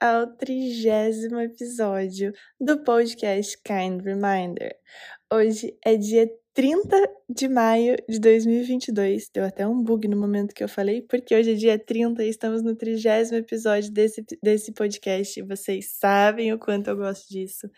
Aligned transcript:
ao 0.00 0.26
trigésimo 0.36 1.40
episódio 1.40 2.32
do 2.60 2.82
podcast 2.82 3.58
Kind 3.62 4.02
Reminder. 4.02 4.76
Hoje 5.32 5.76
é 5.84 5.96
dia 5.96 6.30
30 6.54 7.10
de 7.28 7.48
maio 7.48 7.96
de 8.08 8.18
2022. 8.18 9.30
Deu 9.32 9.44
até 9.44 9.66
um 9.66 9.82
bug 9.82 10.06
no 10.08 10.16
momento 10.16 10.54
que 10.54 10.62
eu 10.62 10.68
falei, 10.68 11.02
porque 11.02 11.34
hoje 11.34 11.52
é 11.52 11.54
dia 11.54 11.78
30 11.78 12.24
e 12.24 12.28
estamos 12.28 12.62
no 12.62 12.76
trigésimo 12.76 13.38
episódio 13.38 13.92
desse, 13.92 14.24
desse 14.42 14.72
podcast. 14.72 15.42
Vocês 15.42 15.92
sabem 15.98 16.52
o 16.52 16.58
quanto 16.58 16.88
eu 16.88 16.96
gosto 16.96 17.28
disso. 17.28 17.68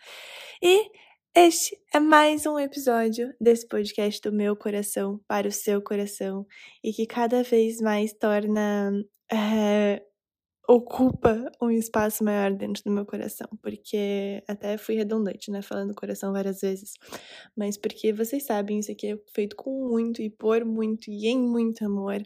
E 0.61 0.89
este 1.35 1.77
é 1.93 1.99
mais 1.99 2.45
um 2.45 2.59
episódio 2.59 3.33
desse 3.39 3.67
podcast 3.67 4.21
do 4.21 4.35
meu 4.35 4.55
coração 4.55 5.19
para 5.27 5.47
o 5.47 5.51
seu 5.51 5.81
coração 5.81 6.45
e 6.83 6.91
que 6.91 7.05
cada 7.05 7.41
vez 7.41 7.79
mais 7.79 8.13
torna. 8.13 8.91
É, 9.31 10.03
ocupa 10.67 11.51
um 11.61 11.69
espaço 11.71 12.23
maior 12.23 12.53
dentro 12.53 12.83
do 12.83 12.91
meu 12.91 13.05
coração, 13.05 13.47
porque 13.61 14.43
até 14.47 14.77
fui 14.77 14.95
redundante, 14.95 15.51
né, 15.51 15.61
falando 15.61 15.93
coração 15.95 16.31
várias 16.31 16.61
vezes, 16.61 16.93
mas 17.55 17.77
porque 17.77 18.13
vocês 18.13 18.45
sabem, 18.45 18.79
isso 18.79 18.91
aqui 18.91 19.07
é 19.13 19.19
feito 19.33 19.55
com 19.55 19.89
muito 19.89 20.21
e 20.21 20.29
por 20.29 20.63
muito 20.65 21.09
e 21.09 21.27
em 21.27 21.39
muito 21.39 21.83
amor, 21.85 22.21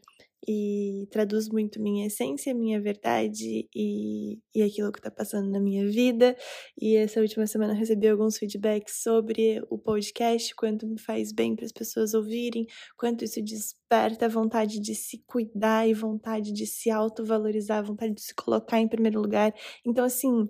e 0.47 1.07
traduz 1.11 1.49
muito 1.49 1.81
minha 1.81 2.07
essência, 2.07 2.53
minha 2.53 2.79
verdade 2.79 3.67
e, 3.75 4.39
e 4.53 4.61
aquilo 4.61 4.91
que 4.91 4.99
está 4.99 5.09
passando 5.09 5.49
na 5.49 5.59
minha 5.59 5.85
vida. 5.87 6.35
E 6.79 6.95
essa 6.95 7.19
última 7.19 7.47
semana 7.47 7.73
eu 7.73 7.77
recebi 7.77 8.07
alguns 8.07 8.37
feedbacks 8.37 9.01
sobre 9.01 9.61
o 9.69 9.77
podcast, 9.77 10.53
quanto 10.55 10.87
me 10.87 10.99
faz 10.99 11.31
bem 11.31 11.55
para 11.55 11.65
as 11.65 11.71
pessoas 11.71 12.13
ouvirem, 12.13 12.65
quanto 12.97 13.23
isso 13.23 13.41
desperta 13.41 14.25
a 14.25 14.29
vontade 14.29 14.79
de 14.79 14.93
se 14.93 15.23
cuidar 15.25 15.87
e 15.87 15.93
vontade 15.93 16.51
de 16.51 16.65
se 16.65 16.89
autovalorizar, 16.89 17.83
vontade 17.83 18.13
de 18.13 18.21
se 18.21 18.35
colocar 18.35 18.79
em 18.79 18.87
primeiro 18.87 19.21
lugar. 19.21 19.53
Então, 19.85 20.05
assim. 20.05 20.47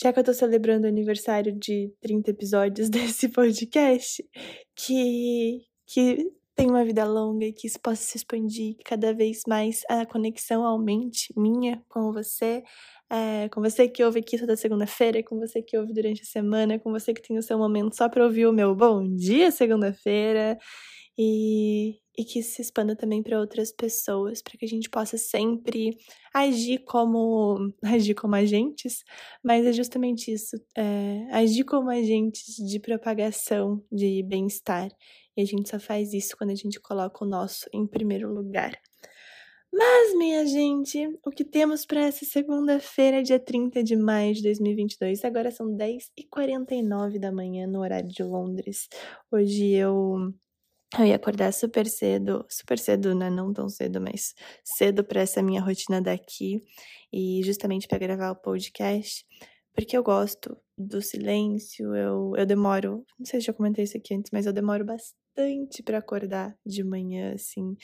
Já 0.00 0.12
que 0.12 0.20
eu 0.20 0.24
tô 0.24 0.32
celebrando 0.32 0.84
o 0.86 0.88
aniversário 0.88 1.52
de 1.58 1.92
30 2.00 2.30
episódios 2.30 2.86
desse 2.88 3.28
podcast, 3.30 4.24
que, 4.76 5.66
que 5.84 6.37
tenha 6.58 6.70
uma 6.72 6.84
vida 6.84 7.04
longa 7.04 7.46
e 7.46 7.52
que 7.52 7.68
isso 7.68 7.78
possa 7.80 8.02
se 8.02 8.16
expandir 8.16 8.76
cada 8.84 9.14
vez 9.14 9.42
mais, 9.46 9.82
a 9.88 10.04
conexão 10.04 10.64
aumente 10.64 11.32
minha 11.36 11.80
com 11.88 12.12
você, 12.12 12.64
é, 13.08 13.48
com 13.50 13.60
você 13.60 13.88
que 13.88 14.02
ouve 14.02 14.18
aqui 14.18 14.36
toda 14.36 14.56
segunda-feira, 14.56 15.22
com 15.22 15.38
você 15.38 15.62
que 15.62 15.78
ouve 15.78 15.92
durante 15.92 16.22
a 16.22 16.24
semana, 16.24 16.76
com 16.76 16.90
você 16.90 17.14
que 17.14 17.22
tem 17.22 17.38
o 17.38 17.42
seu 17.42 17.56
momento 17.58 17.94
só 17.96 18.08
para 18.08 18.24
ouvir 18.24 18.46
o 18.48 18.52
meu. 18.52 18.74
Bom 18.74 19.04
dia 19.14 19.52
segunda-feira! 19.52 20.58
E, 21.16 21.96
e 22.18 22.24
que 22.24 22.40
isso 22.40 22.56
se 22.56 22.62
expanda 22.62 22.96
também 22.96 23.22
para 23.22 23.38
outras 23.38 23.70
pessoas, 23.70 24.42
para 24.42 24.58
que 24.58 24.64
a 24.64 24.68
gente 24.68 24.90
possa 24.90 25.16
sempre 25.16 25.96
agir 26.34 26.80
como 26.80 27.72
agir 27.84 28.14
como 28.14 28.34
agentes, 28.34 29.04
mas 29.42 29.64
é 29.64 29.72
justamente 29.72 30.32
isso, 30.32 30.56
é, 30.76 31.28
agir 31.30 31.64
como 31.64 31.88
agentes 31.88 32.56
de 32.56 32.80
propagação 32.80 33.80
de 33.90 34.24
bem-estar 34.24 34.90
e 35.36 35.42
a 35.42 35.44
gente 35.44 35.70
só 35.70 35.78
faz 35.78 36.12
isso 36.12 36.36
quando 36.36 36.50
a 36.50 36.56
gente 36.56 36.80
coloca 36.80 37.24
o 37.24 37.28
nosso 37.28 37.70
em 37.72 37.86
primeiro 37.86 38.34
lugar. 38.34 38.76
Mas, 39.72 40.16
minha 40.16 40.44
gente, 40.46 41.06
o 41.24 41.30
que 41.30 41.44
temos 41.44 41.86
para 41.86 42.00
essa 42.00 42.24
segunda-feira, 42.24 43.22
dia 43.22 43.38
30 43.38 43.84
de 43.84 43.94
maio 43.94 44.34
de 44.34 44.42
2022? 44.42 45.24
Agora 45.24 45.50
são 45.50 45.68
10h49 45.76 47.20
da 47.20 47.30
manhã 47.30 47.66
no 47.66 47.80
horário 47.80 48.08
de 48.08 48.22
Londres. 48.24 48.88
Hoje 49.30 49.72
eu 49.74 50.32
eu 50.98 51.04
ia 51.06 51.16
acordar 51.16 51.52
super 51.52 51.86
cedo, 51.86 52.46
super 52.48 52.78
cedo, 52.78 53.14
né? 53.14 53.28
Não 53.30 53.52
tão 53.52 53.68
cedo, 53.68 54.00
mas 54.00 54.34
cedo 54.64 55.04
para 55.04 55.20
essa 55.22 55.42
minha 55.42 55.60
rotina 55.60 56.00
daqui 56.00 56.62
e 57.12 57.42
justamente 57.44 57.88
para 57.88 57.98
gravar 57.98 58.30
o 58.30 58.36
podcast, 58.36 59.26
porque 59.74 59.96
eu 59.96 60.02
gosto 60.02 60.56
do 60.76 61.02
silêncio, 61.02 61.94
eu, 61.94 62.32
eu 62.36 62.46
demoro, 62.46 63.04
não 63.18 63.26
sei 63.26 63.40
se 63.40 63.50
eu 63.50 63.54
comentei 63.54 63.84
isso 63.84 63.96
aqui 63.96 64.14
antes, 64.14 64.30
mas 64.32 64.46
eu 64.46 64.52
demoro 64.52 64.84
bastante 64.84 65.18
bastante 65.38 65.82
para 65.82 65.98
acordar 65.98 66.56
de 66.66 66.82
manhã, 66.82 67.34
assim. 67.34 67.76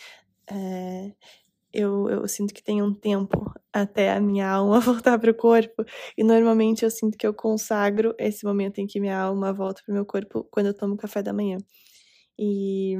É, 0.50 1.12
eu, 1.72 2.09
eu 2.10 2.28
sinto 2.28 2.54
que 2.54 2.62
tem 2.62 2.82
um 2.82 2.94
tempo 2.94 3.53
até 3.72 4.12
a 4.12 4.20
minha 4.20 4.48
alma 4.50 4.81
voltar 4.81 5.19
para 5.19 5.31
o 5.31 5.34
corpo. 5.34 5.84
E 6.16 6.25
normalmente 6.25 6.84
eu 6.84 6.91
sinto 6.91 7.19
que 7.19 7.26
eu 7.26 7.34
consagro 7.34 8.14
esse 8.19 8.44
momento 8.44 8.78
em 8.81 8.87
que 8.87 9.00
minha 9.00 9.19
alma 9.19 9.53
volta 9.53 9.82
para 9.84 9.93
o 9.93 9.94
meu 9.94 10.06
corpo 10.06 10.44
quando 10.50 10.66
eu 10.66 10.75
tomo 10.75 10.97
café 10.97 11.22
da 11.22 11.32
manhã. 11.32 11.59
E, 12.39 12.95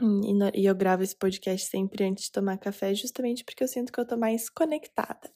e, 0.00 0.60
e 0.62 0.66
eu 0.66 0.74
gravo 0.74 1.02
esse 1.02 1.16
podcast 1.16 1.68
sempre 1.68 2.04
antes 2.04 2.24
de 2.24 2.32
tomar 2.32 2.58
café, 2.58 2.94
justamente 2.94 3.44
porque 3.44 3.64
eu 3.64 3.68
sinto 3.68 3.92
que 3.92 4.00
eu 4.00 4.06
tô 4.06 4.16
mais 4.16 4.48
conectada. 4.48 5.30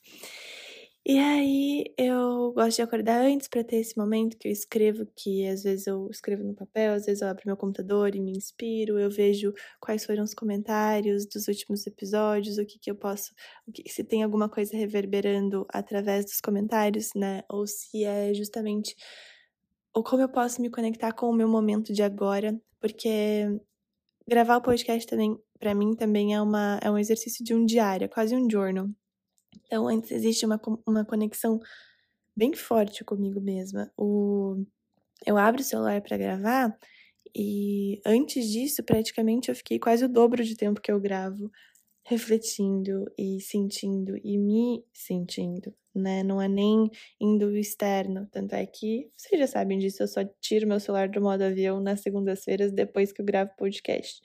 E 1.06 1.18
aí 1.18 1.94
eu 1.96 2.52
gosto 2.52 2.76
de 2.76 2.82
acordar 2.82 3.22
antes 3.22 3.48
para 3.48 3.64
ter 3.64 3.76
esse 3.76 3.96
momento 3.96 4.36
que 4.36 4.46
eu 4.46 4.52
escrevo, 4.52 5.06
que 5.16 5.46
às 5.46 5.62
vezes 5.62 5.86
eu 5.86 6.08
escrevo 6.10 6.44
no 6.44 6.54
papel, 6.54 6.92
às 6.92 7.06
vezes 7.06 7.22
eu 7.22 7.28
abro 7.28 7.42
meu 7.46 7.56
computador 7.56 8.14
e 8.14 8.20
me 8.20 8.32
inspiro, 8.32 8.98
eu 8.98 9.10
vejo 9.10 9.52
quais 9.80 10.04
foram 10.04 10.22
os 10.22 10.34
comentários 10.34 11.26
dos 11.26 11.48
últimos 11.48 11.86
episódios, 11.86 12.58
o 12.58 12.66
que 12.66 12.78
que 12.78 12.90
eu 12.90 12.94
posso, 12.94 13.32
que, 13.72 13.88
se 13.88 14.04
tem 14.04 14.22
alguma 14.22 14.48
coisa 14.48 14.76
reverberando 14.76 15.66
através 15.72 16.26
dos 16.26 16.40
comentários, 16.40 17.10
né? 17.16 17.42
Ou 17.48 17.66
se 17.66 18.04
é 18.04 18.34
justamente 18.34 18.94
ou 19.94 20.04
como 20.04 20.22
eu 20.22 20.28
posso 20.28 20.60
me 20.62 20.70
conectar 20.70 21.12
com 21.12 21.30
o 21.30 21.34
meu 21.34 21.48
momento 21.48 21.92
de 21.92 22.02
agora, 22.02 22.60
porque 22.80 23.60
gravar 24.26 24.56
o 24.56 24.62
podcast 24.62 25.06
também 25.06 25.38
para 25.58 25.74
mim 25.74 25.94
também 25.94 26.34
é 26.34 26.40
uma 26.40 26.78
é 26.82 26.90
um 26.90 26.98
exercício 26.98 27.44
de 27.44 27.54
um 27.54 27.64
diário, 27.64 28.06
é 28.06 28.08
quase 28.08 28.34
um 28.34 28.48
journal. 28.50 28.88
Então, 29.66 29.88
antes 29.88 30.10
existe 30.10 30.46
uma, 30.46 30.60
uma 30.86 31.04
conexão 31.04 31.60
bem 32.36 32.52
forte 32.54 33.04
comigo 33.04 33.40
mesma. 33.40 33.92
O, 33.96 34.64
eu 35.26 35.36
abro 35.36 35.60
o 35.60 35.64
celular 35.64 36.00
para 36.02 36.16
gravar 36.16 36.76
e 37.36 38.00
antes 38.04 38.48
disso, 38.50 38.82
praticamente, 38.82 39.48
eu 39.48 39.54
fiquei 39.54 39.78
quase 39.78 40.04
o 40.04 40.08
dobro 40.08 40.42
de 40.44 40.56
tempo 40.56 40.80
que 40.80 40.90
eu 40.90 41.00
gravo 41.00 41.50
refletindo 42.04 43.04
e 43.18 43.40
sentindo 43.40 44.16
e 44.24 44.38
me 44.38 44.84
sentindo, 44.92 45.74
né? 45.94 46.22
Não 46.22 46.40
é 46.40 46.48
nem 46.48 46.90
indo 47.20 47.56
externo. 47.56 48.26
Tanto 48.32 48.54
é 48.54 48.66
que, 48.66 49.10
vocês 49.16 49.40
já 49.40 49.46
sabem 49.46 49.78
disso, 49.78 50.02
eu 50.02 50.08
só 50.08 50.24
tiro 50.40 50.66
meu 50.66 50.80
celular 50.80 51.08
do 51.08 51.20
modo 51.20 51.42
avião 51.42 51.80
nas 51.80 52.00
segundas-feiras 52.00 52.72
depois 52.72 53.12
que 53.12 53.20
eu 53.20 53.26
gravo 53.26 53.52
podcast 53.56 54.20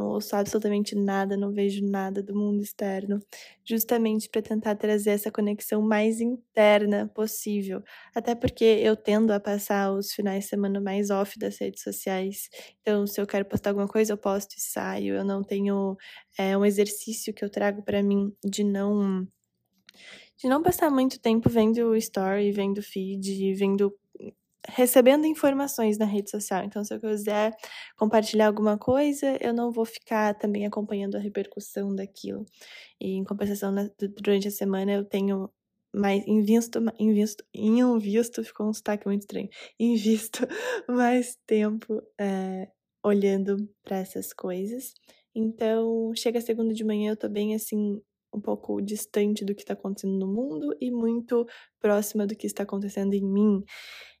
não 0.00 0.08
ouço 0.08 0.34
absolutamente 0.34 0.94
nada, 0.94 1.36
não 1.36 1.52
vejo 1.52 1.84
nada 1.84 2.22
do 2.22 2.34
mundo 2.34 2.62
externo, 2.62 3.20
justamente 3.64 4.28
para 4.28 4.40
tentar 4.42 4.74
trazer 4.76 5.10
essa 5.10 5.30
conexão 5.30 5.82
mais 5.82 6.20
interna 6.20 7.08
possível. 7.14 7.82
Até 8.14 8.34
porque 8.34 8.64
eu 8.64 8.96
tendo 8.96 9.30
a 9.32 9.38
passar 9.38 9.92
os 9.92 10.12
finais 10.12 10.44
de 10.44 10.50
semana 10.50 10.80
mais 10.80 11.10
off 11.10 11.38
das 11.38 11.58
redes 11.58 11.82
sociais. 11.82 12.48
Então, 12.80 13.06
se 13.06 13.20
eu 13.20 13.26
quero 13.26 13.44
postar 13.44 13.70
alguma 13.70 13.88
coisa, 13.88 14.12
eu 14.14 14.18
posto 14.18 14.56
e 14.56 14.60
saio. 14.60 15.14
Eu 15.14 15.24
não 15.24 15.42
tenho 15.42 15.96
é, 16.38 16.56
um 16.56 16.64
exercício 16.64 17.34
que 17.34 17.44
eu 17.44 17.50
trago 17.50 17.82
para 17.82 18.02
mim 18.02 18.32
de 18.44 18.64
não 18.64 19.26
de 20.42 20.48
não 20.48 20.62
passar 20.62 20.90
muito 20.90 21.20
tempo 21.20 21.50
vendo 21.50 21.94
story, 21.96 22.50
vendo 22.50 22.82
feed, 22.82 23.52
vendo 23.54 23.94
recebendo 24.68 25.26
informações 25.26 25.98
na 25.98 26.04
rede 26.04 26.30
social. 26.30 26.64
Então, 26.64 26.84
se 26.84 26.94
eu 26.94 27.00
quiser 27.00 27.54
compartilhar 27.96 28.46
alguma 28.48 28.78
coisa, 28.78 29.36
eu 29.40 29.52
não 29.54 29.72
vou 29.72 29.84
ficar 29.84 30.34
também 30.34 30.66
acompanhando 30.66 31.16
a 31.16 31.20
repercussão 31.20 31.94
daquilo. 31.94 32.44
E 33.00 33.12
em 33.12 33.24
compensação, 33.24 33.74
durante 34.16 34.48
a 34.48 34.50
semana 34.50 34.92
eu 34.92 35.04
tenho 35.04 35.50
mais 35.94 36.26
invisto, 36.26 36.80
invisto, 36.98 37.44
invisto, 37.54 38.44
ficou 38.44 38.68
um 38.68 38.72
sotaque 38.72 39.06
muito 39.06 39.22
estranho, 39.22 39.48
invisto 39.78 40.46
mais 40.88 41.36
tempo 41.46 42.02
é, 42.20 42.68
olhando 43.04 43.56
para 43.84 43.98
essas 43.98 44.32
coisas. 44.32 44.94
Então, 45.34 46.12
chega 46.16 46.40
segunda 46.40 46.74
de 46.74 46.84
manhã, 46.84 47.12
eu 47.12 47.16
tô 47.16 47.28
bem 47.28 47.54
assim, 47.54 48.00
um 48.34 48.40
pouco 48.40 48.80
distante 48.80 49.44
do 49.44 49.54
que 49.54 49.62
está 49.62 49.74
acontecendo 49.74 50.18
no 50.18 50.26
mundo 50.26 50.76
e 50.80 50.90
muito 50.90 51.46
próxima 51.80 52.26
do 52.26 52.36
que 52.36 52.46
está 52.46 52.62
acontecendo 52.62 53.14
em 53.14 53.24
mim. 53.24 53.62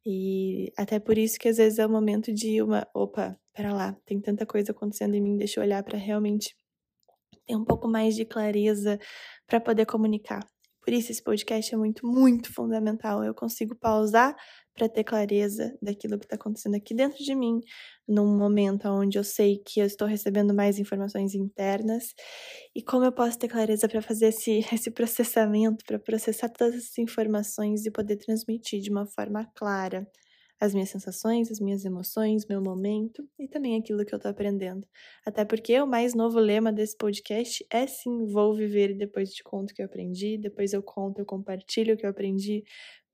E 0.04 0.72
até 0.76 0.98
por 0.98 1.18
isso 1.18 1.38
que 1.38 1.48
às 1.48 1.58
vezes 1.58 1.78
é 1.78 1.86
o 1.86 1.90
momento 1.90 2.32
de 2.32 2.62
uma, 2.62 2.86
opa, 2.94 3.38
pera 3.52 3.72
lá, 3.72 3.96
tem 4.04 4.20
tanta 4.20 4.46
coisa 4.46 4.72
acontecendo 4.72 5.14
em 5.14 5.20
mim, 5.20 5.36
deixa 5.36 5.60
eu 5.60 5.64
olhar 5.64 5.82
para 5.82 5.98
realmente 5.98 6.54
ter 7.46 7.56
um 7.56 7.64
pouco 7.64 7.88
mais 7.88 8.14
de 8.14 8.24
clareza 8.24 8.98
para 9.46 9.60
poder 9.60 9.86
comunicar. 9.86 10.40
Por 10.82 10.94
isso 10.94 11.12
esse 11.12 11.22
podcast 11.22 11.74
é 11.74 11.76
muito, 11.76 12.06
muito 12.06 12.52
fundamental. 12.52 13.22
Eu 13.22 13.34
consigo 13.34 13.76
pausar 13.76 14.34
para 14.74 14.88
ter 14.88 15.04
clareza 15.04 15.76
daquilo 15.82 16.18
que 16.18 16.24
está 16.26 16.36
acontecendo 16.36 16.76
aqui 16.76 16.94
dentro 16.94 17.22
de 17.22 17.34
mim, 17.34 17.60
num 18.08 18.36
momento 18.36 18.88
onde 18.88 19.18
eu 19.18 19.24
sei 19.24 19.58
que 19.58 19.80
eu 19.80 19.86
estou 19.86 20.06
recebendo 20.08 20.54
mais 20.54 20.78
informações 20.78 21.34
internas 21.34 22.14
e 22.74 22.82
como 22.82 23.04
eu 23.04 23.12
posso 23.12 23.38
ter 23.38 23.48
clareza 23.48 23.88
para 23.88 24.02
fazer 24.02 24.28
esse, 24.28 24.60
esse 24.72 24.90
processamento, 24.90 25.84
para 25.84 25.98
processar 25.98 26.48
todas 26.48 26.74
essas 26.76 26.98
informações 26.98 27.84
e 27.86 27.90
poder 27.90 28.16
transmitir 28.16 28.80
de 28.80 28.90
uma 28.90 29.06
forma 29.06 29.44
clara 29.54 30.06
as 30.60 30.74
minhas 30.74 30.90
sensações, 30.90 31.50
as 31.50 31.58
minhas 31.58 31.84
emoções, 31.86 32.46
meu 32.46 32.60
momento 32.60 33.26
e 33.38 33.48
também 33.48 33.78
aquilo 33.78 34.04
que 34.04 34.14
eu 34.14 34.18
tô 34.18 34.28
aprendendo. 34.28 34.86
Até 35.24 35.42
porque 35.42 35.80
o 35.80 35.86
mais 35.86 36.14
novo 36.14 36.38
lema 36.38 36.70
desse 36.70 36.96
podcast 36.98 37.64
é 37.70 37.86
sim, 37.86 38.26
vou 38.26 38.54
viver 38.54 38.90
e 38.90 38.94
depois 38.94 39.30
te 39.32 39.42
conto 39.42 39.70
o 39.70 39.74
que 39.74 39.80
eu 39.80 39.86
aprendi, 39.86 40.36
depois 40.36 40.74
eu 40.74 40.82
conto, 40.82 41.18
eu 41.18 41.24
compartilho 41.24 41.94
o 41.94 41.96
que 41.96 42.04
eu 42.04 42.10
aprendi, 42.10 42.62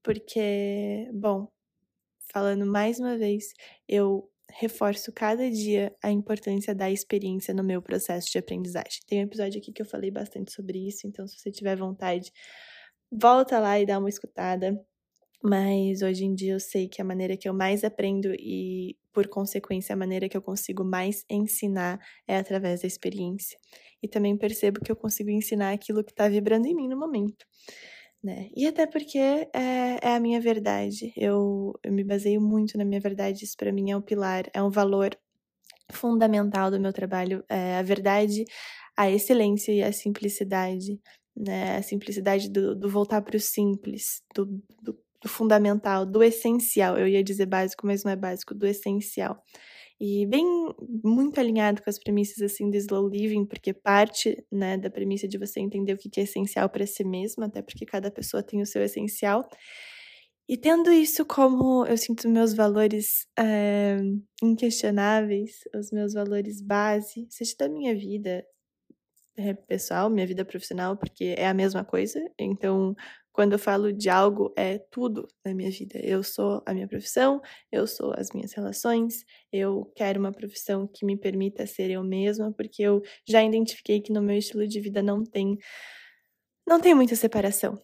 porque, 0.06 1.10
bom, 1.12 1.48
falando 2.32 2.64
mais 2.64 3.00
uma 3.00 3.18
vez, 3.18 3.52
eu 3.88 4.30
reforço 4.48 5.12
cada 5.12 5.50
dia 5.50 5.92
a 6.00 6.12
importância 6.12 6.72
da 6.72 6.88
experiência 6.88 7.52
no 7.52 7.64
meu 7.64 7.82
processo 7.82 8.30
de 8.30 8.38
aprendizagem. 8.38 9.00
Tem 9.08 9.18
um 9.18 9.24
episódio 9.24 9.60
aqui 9.60 9.72
que 9.72 9.82
eu 9.82 9.86
falei 9.86 10.12
bastante 10.12 10.52
sobre 10.52 10.86
isso, 10.86 11.08
então 11.08 11.26
se 11.26 11.36
você 11.40 11.50
tiver 11.50 11.76
vontade, 11.76 12.30
volta 13.10 13.58
lá 13.58 13.80
e 13.80 13.84
dá 13.84 13.98
uma 13.98 14.08
escutada. 14.08 14.80
Mas 15.42 16.02
hoje 16.02 16.24
em 16.24 16.36
dia 16.36 16.52
eu 16.52 16.60
sei 16.60 16.88
que 16.88 17.02
a 17.02 17.04
maneira 17.04 17.36
que 17.36 17.48
eu 17.48 17.54
mais 17.54 17.82
aprendo 17.82 18.32
e, 18.38 18.96
por 19.12 19.26
consequência, 19.26 19.92
a 19.92 19.96
maneira 19.96 20.28
que 20.28 20.36
eu 20.36 20.42
consigo 20.42 20.84
mais 20.84 21.24
ensinar 21.28 21.98
é 22.28 22.36
através 22.36 22.82
da 22.82 22.86
experiência. 22.86 23.58
E 24.00 24.06
também 24.06 24.38
percebo 24.38 24.80
que 24.80 24.92
eu 24.92 24.96
consigo 24.96 25.30
ensinar 25.30 25.72
aquilo 25.72 26.04
que 26.04 26.12
está 26.12 26.28
vibrando 26.28 26.66
em 26.68 26.76
mim 26.76 26.86
no 26.88 26.96
momento. 26.96 27.44
Né? 28.26 28.50
E 28.56 28.66
até 28.66 28.88
porque 28.88 29.18
é, 29.18 29.48
é 30.02 30.16
a 30.16 30.18
minha 30.18 30.40
verdade. 30.40 31.12
Eu, 31.16 31.78
eu 31.80 31.92
me 31.92 32.02
baseio 32.02 32.40
muito 32.40 32.76
na 32.76 32.84
minha 32.84 33.00
verdade, 33.00 33.44
isso 33.44 33.56
para 33.56 33.72
mim 33.72 33.92
é 33.92 33.96
um 33.96 34.02
pilar, 34.02 34.50
é 34.52 34.60
um 34.60 34.68
valor 34.68 35.16
fundamental 35.92 36.68
do 36.68 36.80
meu 36.80 36.92
trabalho. 36.92 37.44
É 37.48 37.76
a 37.78 37.82
verdade, 37.82 38.44
a 38.96 39.08
excelência 39.08 39.70
e 39.70 39.80
a 39.80 39.92
simplicidade. 39.92 41.00
Né? 41.36 41.76
A 41.76 41.82
simplicidade 41.82 42.50
do, 42.50 42.74
do 42.74 42.90
voltar 42.90 43.22
para 43.22 43.36
o 43.36 43.40
simples, 43.40 44.24
do, 44.34 44.46
do, 44.82 44.98
do 45.22 45.28
fundamental, 45.28 46.04
do 46.04 46.20
essencial. 46.20 46.98
Eu 46.98 47.06
ia 47.06 47.22
dizer 47.22 47.46
básico, 47.46 47.86
mas 47.86 48.02
não 48.02 48.10
é 48.10 48.16
básico, 48.16 48.52
do 48.56 48.66
essencial 48.66 49.40
e 50.00 50.26
bem 50.26 50.44
muito 51.02 51.40
alinhado 51.40 51.82
com 51.82 51.88
as 51.88 51.98
premissas 51.98 52.42
assim 52.42 52.70
do 52.70 52.76
slow 52.76 53.08
living, 53.08 53.46
porque 53.46 53.72
parte, 53.72 54.44
né, 54.52 54.76
da 54.76 54.90
premissa 54.90 55.26
de 55.26 55.38
você 55.38 55.60
entender 55.60 55.94
o 55.94 55.98
que 55.98 56.20
é 56.20 56.24
essencial 56.24 56.68
para 56.68 56.86
si 56.86 57.04
mesmo, 57.04 57.44
até 57.44 57.62
porque 57.62 57.86
cada 57.86 58.10
pessoa 58.10 58.42
tem 58.42 58.60
o 58.60 58.66
seu 58.66 58.82
essencial. 58.82 59.48
E 60.48 60.56
tendo 60.56 60.92
isso 60.92 61.24
como 61.24 61.84
eu 61.86 61.96
sinto 61.96 62.28
meus 62.28 62.54
valores 62.54 63.26
é, 63.38 63.98
inquestionáveis, 64.42 65.60
os 65.74 65.90
meus 65.90 66.12
valores 66.14 66.60
base, 66.62 67.26
seja 67.30 67.54
da 67.58 67.68
minha 67.68 67.94
vida 67.94 68.44
é, 69.36 69.54
pessoal, 69.54 70.08
minha 70.10 70.26
vida 70.26 70.44
profissional, 70.44 70.96
porque 70.96 71.34
é 71.36 71.48
a 71.48 71.54
mesma 71.54 71.84
coisa. 71.84 72.20
Então, 72.38 72.94
quando 73.36 73.52
eu 73.52 73.58
falo 73.58 73.92
de 73.92 74.08
algo, 74.08 74.50
é 74.56 74.78
tudo 74.78 75.28
na 75.44 75.52
minha 75.54 75.70
vida. 75.70 75.98
Eu 76.02 76.22
sou 76.22 76.62
a 76.64 76.72
minha 76.72 76.88
profissão, 76.88 77.38
eu 77.70 77.86
sou 77.86 78.14
as 78.16 78.30
minhas 78.32 78.54
relações, 78.54 79.26
eu 79.52 79.92
quero 79.94 80.18
uma 80.18 80.32
profissão 80.32 80.88
que 80.88 81.04
me 81.04 81.18
permita 81.18 81.66
ser 81.66 81.90
eu 81.90 82.02
mesma, 82.02 82.50
porque 82.50 82.82
eu 82.82 83.02
já 83.28 83.44
identifiquei 83.44 84.00
que 84.00 84.10
no 84.10 84.22
meu 84.22 84.38
estilo 84.38 84.66
de 84.66 84.80
vida 84.80 85.02
não 85.02 85.22
tem 85.22 85.58
não 86.66 86.80
tem 86.80 86.94
muita 86.94 87.14
separação 87.14 87.78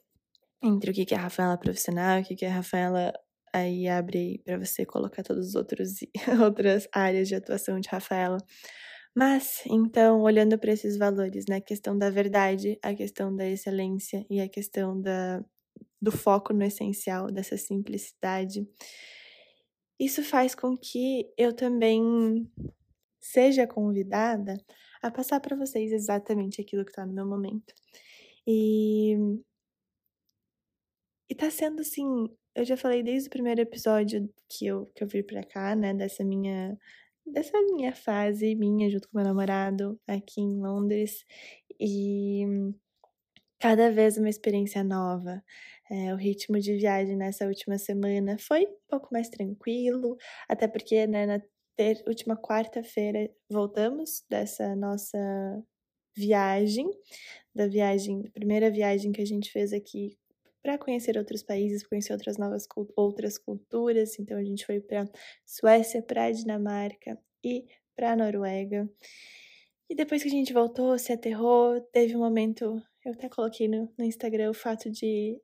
entre 0.62 0.90
o 0.90 0.94
que 0.94 1.14
é 1.14 1.18
a 1.18 1.22
Rafaela 1.22 1.58
profissional, 1.58 2.20
o 2.20 2.24
que 2.24 2.44
é 2.44 2.48
a 2.48 2.54
Rafaela 2.54 3.12
aí 3.52 3.88
abre 3.88 4.40
para 4.44 4.58
você 4.58 4.86
colocar 4.86 5.22
todos 5.22 5.48
os 5.48 5.54
outros 5.54 5.90
outras 6.42 6.88
áreas 6.94 7.28
de 7.28 7.34
atuação 7.34 7.78
de 7.78 7.90
Rafaela. 7.90 8.38
Mas, 9.14 9.62
então, 9.66 10.22
olhando 10.22 10.58
para 10.58 10.72
esses 10.72 10.96
valores, 10.96 11.44
né, 11.48 11.56
a 11.56 11.60
questão 11.60 11.96
da 11.98 12.08
verdade, 12.08 12.78
a 12.82 12.94
questão 12.94 13.34
da 13.34 13.46
excelência 13.46 14.24
e 14.30 14.40
a 14.40 14.48
questão 14.48 14.98
da, 15.00 15.44
do 16.00 16.12
foco 16.12 16.52
no 16.54 16.64
essencial, 16.64 17.30
dessa 17.32 17.56
simplicidade, 17.58 18.66
isso 19.98 20.22
faz 20.22 20.54
com 20.54 20.76
que 20.76 21.30
eu 21.36 21.52
também 21.54 22.50
seja 23.20 23.66
convidada 23.66 24.56
a 25.02 25.10
passar 25.10 25.40
para 25.40 25.56
vocês 25.56 25.92
exatamente 25.92 26.60
aquilo 26.60 26.84
que 26.84 26.90
está 26.90 27.06
no 27.06 27.12
meu 27.12 27.26
momento. 27.26 27.74
E. 28.46 29.16
E 31.30 31.34
tá 31.34 31.50
sendo 31.50 31.80
assim, 31.80 32.04
eu 32.54 32.64
já 32.64 32.76
falei 32.76 33.02
desde 33.02 33.28
o 33.28 33.30
primeiro 33.30 33.60
episódio 33.60 34.28
que 34.48 34.66
eu, 34.66 34.86
que 34.94 35.02
eu 35.02 35.08
vim 35.08 35.22
pra 35.22 35.42
cá, 35.44 35.74
né, 35.74 35.94
dessa 35.94 36.24
minha 36.24 36.76
dessa 37.26 37.60
minha 37.62 37.94
fase 37.94 38.54
minha 38.54 38.90
junto 38.90 39.08
com 39.08 39.18
meu 39.18 39.26
namorado 39.26 40.00
aqui 40.06 40.40
em 40.40 40.60
Londres 40.60 41.24
e 41.80 42.44
cada 43.60 43.90
vez 43.92 44.18
uma 44.18 44.28
experiência 44.28 44.82
nova. 44.82 45.42
É, 45.90 46.12
o 46.14 46.16
ritmo 46.16 46.58
de 46.58 46.74
viagem 46.76 47.16
nessa 47.16 47.46
última 47.46 47.78
semana 47.78 48.36
foi 48.38 48.64
um 48.66 48.76
pouco 48.88 49.08
mais 49.12 49.28
tranquilo, 49.28 50.16
até 50.48 50.66
porque 50.66 51.06
né, 51.06 51.26
na 51.26 51.40
ter, 51.76 52.02
última 52.06 52.36
quarta-feira 52.36 53.30
voltamos 53.50 54.24
dessa 54.28 54.74
nossa 54.76 55.18
viagem, 56.16 56.88
da 57.54 57.66
viagem, 57.66 58.22
primeira 58.32 58.70
viagem 58.70 59.12
que 59.12 59.22
a 59.22 59.26
gente 59.26 59.50
fez 59.52 59.72
aqui 59.72 60.16
para 60.62 60.78
conhecer 60.78 61.18
outros 61.18 61.42
países, 61.42 61.86
conhecer 61.86 62.12
outras 62.12 62.38
novas 62.38 62.66
outras 62.96 63.36
culturas. 63.36 64.18
Então 64.18 64.38
a 64.38 64.44
gente 64.44 64.64
foi 64.64 64.80
para 64.80 65.08
Suécia, 65.44 66.02
para 66.02 66.30
Dinamarca 66.30 67.18
e 67.44 67.66
para 67.96 68.16
Noruega. 68.16 68.88
E 69.90 69.94
depois 69.94 70.22
que 70.22 70.28
a 70.28 70.32
gente 70.32 70.52
voltou, 70.52 70.98
se 70.98 71.12
aterrou, 71.12 71.80
teve 71.92 72.16
um 72.16 72.20
momento, 72.20 72.80
eu 73.04 73.12
até 73.12 73.28
coloquei 73.28 73.68
no, 73.68 73.92
no 73.98 74.04
Instagram 74.04 74.50
o 74.50 74.54
fato 74.54 74.90
de 74.90 75.38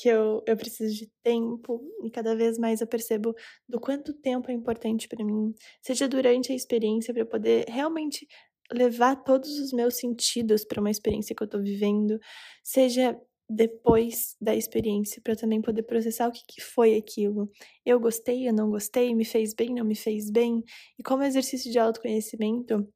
que 0.00 0.08
eu, 0.08 0.42
eu 0.46 0.56
preciso 0.56 0.94
de 0.94 1.10
tempo 1.22 1.80
e 2.02 2.10
cada 2.10 2.34
vez 2.34 2.58
mais 2.58 2.80
eu 2.80 2.86
percebo 2.86 3.34
do 3.68 3.78
quanto 3.78 4.12
tempo 4.12 4.50
é 4.50 4.54
importante 4.54 5.06
para 5.06 5.24
mim, 5.24 5.54
seja 5.82 6.08
durante 6.08 6.50
a 6.50 6.54
experiência 6.54 7.14
para 7.14 7.24
poder 7.24 7.66
realmente 7.68 8.26
levar 8.72 9.16
todos 9.16 9.58
os 9.58 9.72
meus 9.72 9.96
sentidos 9.96 10.64
para 10.64 10.80
uma 10.80 10.90
experiência 10.90 11.34
que 11.34 11.42
eu 11.42 11.46
estou 11.46 11.62
vivendo, 11.62 12.18
seja 12.62 13.16
depois 13.48 14.36
da 14.40 14.54
experiência 14.54 15.20
para 15.22 15.36
também 15.36 15.60
poder 15.60 15.82
processar 15.82 16.28
o 16.28 16.32
que, 16.32 16.42
que 16.46 16.60
foi 16.60 16.96
aquilo. 16.96 17.50
Eu 17.84 18.00
gostei, 18.00 18.48
eu 18.48 18.52
não 18.52 18.70
gostei, 18.70 19.14
me 19.14 19.24
fez 19.24 19.54
bem, 19.54 19.74
não 19.74 19.84
me 19.84 19.94
fez 19.94 20.30
bem. 20.30 20.62
E 20.98 21.02
como 21.02 21.22
exercício 21.22 21.70
de 21.70 21.78
autoconhecimento, 21.78 22.88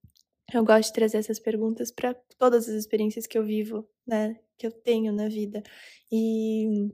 eu 0.52 0.64
gosto 0.64 0.88
de 0.88 0.94
trazer 0.94 1.18
essas 1.18 1.38
perguntas 1.38 1.92
para 1.92 2.14
todas 2.38 2.68
as 2.68 2.74
experiências 2.74 3.26
que 3.26 3.36
eu 3.36 3.44
vivo, 3.44 3.86
né, 4.06 4.36
que 4.56 4.66
eu 4.66 4.72
tenho 4.72 5.12
na 5.12 5.28
vida. 5.28 5.62
E, 6.10 6.88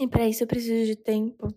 e 0.00 0.08
para 0.08 0.26
isso 0.26 0.42
eu 0.42 0.46
preciso 0.46 0.86
de 0.86 0.96
tempo. 0.96 1.48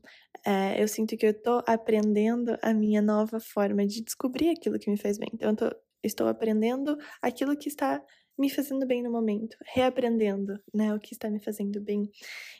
É, 0.45 0.81
eu 0.81 0.87
sinto 0.87 1.15
que 1.17 1.25
eu 1.25 1.31
estou 1.31 1.63
aprendendo 1.65 2.57
a 2.61 2.73
minha 2.73 3.01
nova 3.01 3.39
forma 3.39 3.85
de 3.85 4.01
descobrir 4.01 4.49
aquilo 4.49 4.77
que 4.77 4.89
me 4.89 4.97
faz 4.97 5.17
bem. 5.17 5.29
Então, 5.33 5.51
eu 5.51 5.55
tô, 5.55 5.75
estou 6.03 6.27
aprendendo 6.27 6.97
aquilo 7.21 7.57
que 7.57 7.69
está 7.69 8.03
me 8.37 8.49
fazendo 8.49 8.85
bem 8.85 9.01
no 9.01 9.11
momento, 9.11 9.57
reaprendendo, 9.73 10.59
né, 10.73 10.93
o 10.93 10.99
que 10.99 11.13
está 11.13 11.29
me 11.29 11.39
fazendo 11.39 11.81
bem. 11.81 12.09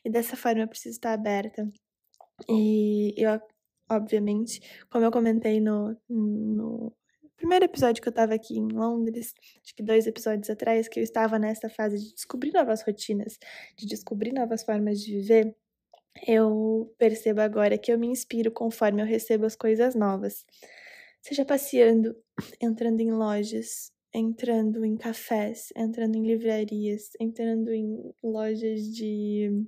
E 0.04 0.10
dessa 0.10 0.36
forma 0.36 0.62
eu 0.62 0.68
preciso 0.68 0.96
estar 0.96 1.14
aberta. 1.14 1.70
E 2.50 3.14
eu, 3.18 3.40
obviamente, 3.90 4.62
como 4.90 5.06
eu 5.06 5.12
comentei 5.12 5.60
no, 5.60 5.96
no 6.10 6.94
primeiro 7.36 7.66
episódio 7.66 8.02
que 8.02 8.08
eu 8.08 8.12
estava 8.12 8.34
aqui 8.34 8.58
em 8.58 8.68
Londres, 8.68 9.34
acho 9.64 9.76
que 9.76 9.84
dois 9.84 10.08
episódios 10.08 10.50
atrás, 10.50 10.88
que 10.88 11.00
eu 11.00 11.04
estava 11.04 11.38
nessa 11.38 11.70
fase 11.70 11.98
de 12.00 12.14
descobrir 12.14 12.52
novas 12.52 12.82
rotinas, 12.82 13.38
de 13.78 13.86
descobrir 13.86 14.34
novas 14.34 14.64
formas 14.64 15.00
de 15.00 15.14
viver, 15.20 15.56
eu 16.26 16.94
percebo 16.98 17.42
agora 17.42 17.78
que 17.78 17.92
eu 17.92 18.00
me 18.00 18.08
inspiro 18.08 18.52
conforme 18.52 19.02
eu 19.02 19.06
recebo 19.06 19.46
as 19.46 19.56
coisas 19.56 19.94
novas. 19.94 20.46
Seja 21.22 21.46
passeando, 21.46 22.16
entrando 22.62 23.02
em 23.02 23.12
lojas, 23.12 23.92
entrando 24.14 24.86
em 24.86 24.96
cafés, 24.98 25.70
entrando 25.76 26.16
em 26.16 26.26
livrarias, 26.26 27.10
entrando 27.20 27.72
em 27.74 28.14
lojas 28.24 28.82
de 28.84 29.66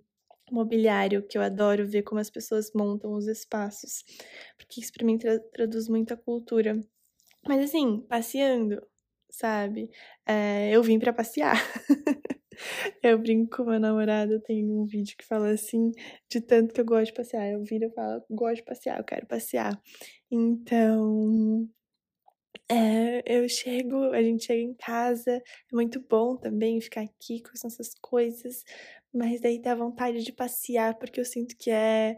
mobiliário, 0.51 1.25
que 1.27 1.38
eu 1.38 1.41
adoro 1.41 1.88
ver 1.88 2.03
como 2.03 2.19
as 2.19 2.29
pessoas 2.29 2.72
montam 2.74 3.13
os 3.13 3.27
espaços, 3.27 4.03
porque 4.58 4.81
isso 4.81 4.91
para 4.93 5.05
mim 5.05 5.17
tra 5.17 5.39
traduz 5.39 5.88
muita 5.88 6.17
cultura. 6.17 6.79
Mas 7.48 7.63
assim, 7.65 8.01
passeando, 8.10 8.81
sabe? 9.29 9.89
É, 10.27 10.72
eu 10.72 10.84
vim 10.84 11.00
para 11.00 11.13
passear. 11.13 11.55
eu 13.03 13.17
brinco 13.19 13.58
com 13.58 13.69
meu 13.69 13.79
namorado, 13.79 14.39
tem 14.41 14.69
um 14.69 14.86
vídeo 14.86 15.15
que 15.17 15.25
fala 15.25 15.50
assim, 15.51 15.91
de 16.29 16.41
tanto 16.41 16.74
que 16.74 16.81
eu 16.81 16.86
gosto 16.86 17.08
de 17.08 17.13
passear. 17.13 17.51
Eu 17.51 17.63
viro 17.63 17.86
e 17.86 17.91
falo, 17.91 18.24
gosto 18.29 18.58
de 18.58 18.63
passear, 18.63 19.00
eu 19.00 19.03
quero 19.03 19.25
passear. 19.27 19.79
Então, 20.31 21.67
é, 22.71 23.23
eu 23.25 23.49
chego, 23.49 24.11
a 24.13 24.21
gente 24.21 24.45
chega 24.45 24.61
em 24.61 24.75
casa, 24.75 25.38
é 25.38 25.41
muito 25.73 25.99
bom 26.07 26.38
também 26.38 26.79
ficar 26.79 27.01
aqui 27.01 27.41
com 27.41 27.49
essas 27.55 27.95
coisas, 27.99 28.63
mas 29.13 29.41
daí 29.41 29.59
dá 29.59 29.73
vontade 29.73 30.23
de 30.23 30.31
passear, 30.31 30.95
porque 30.99 31.19
eu 31.19 31.25
sinto 31.25 31.55
que 31.57 31.71
é, 31.71 32.15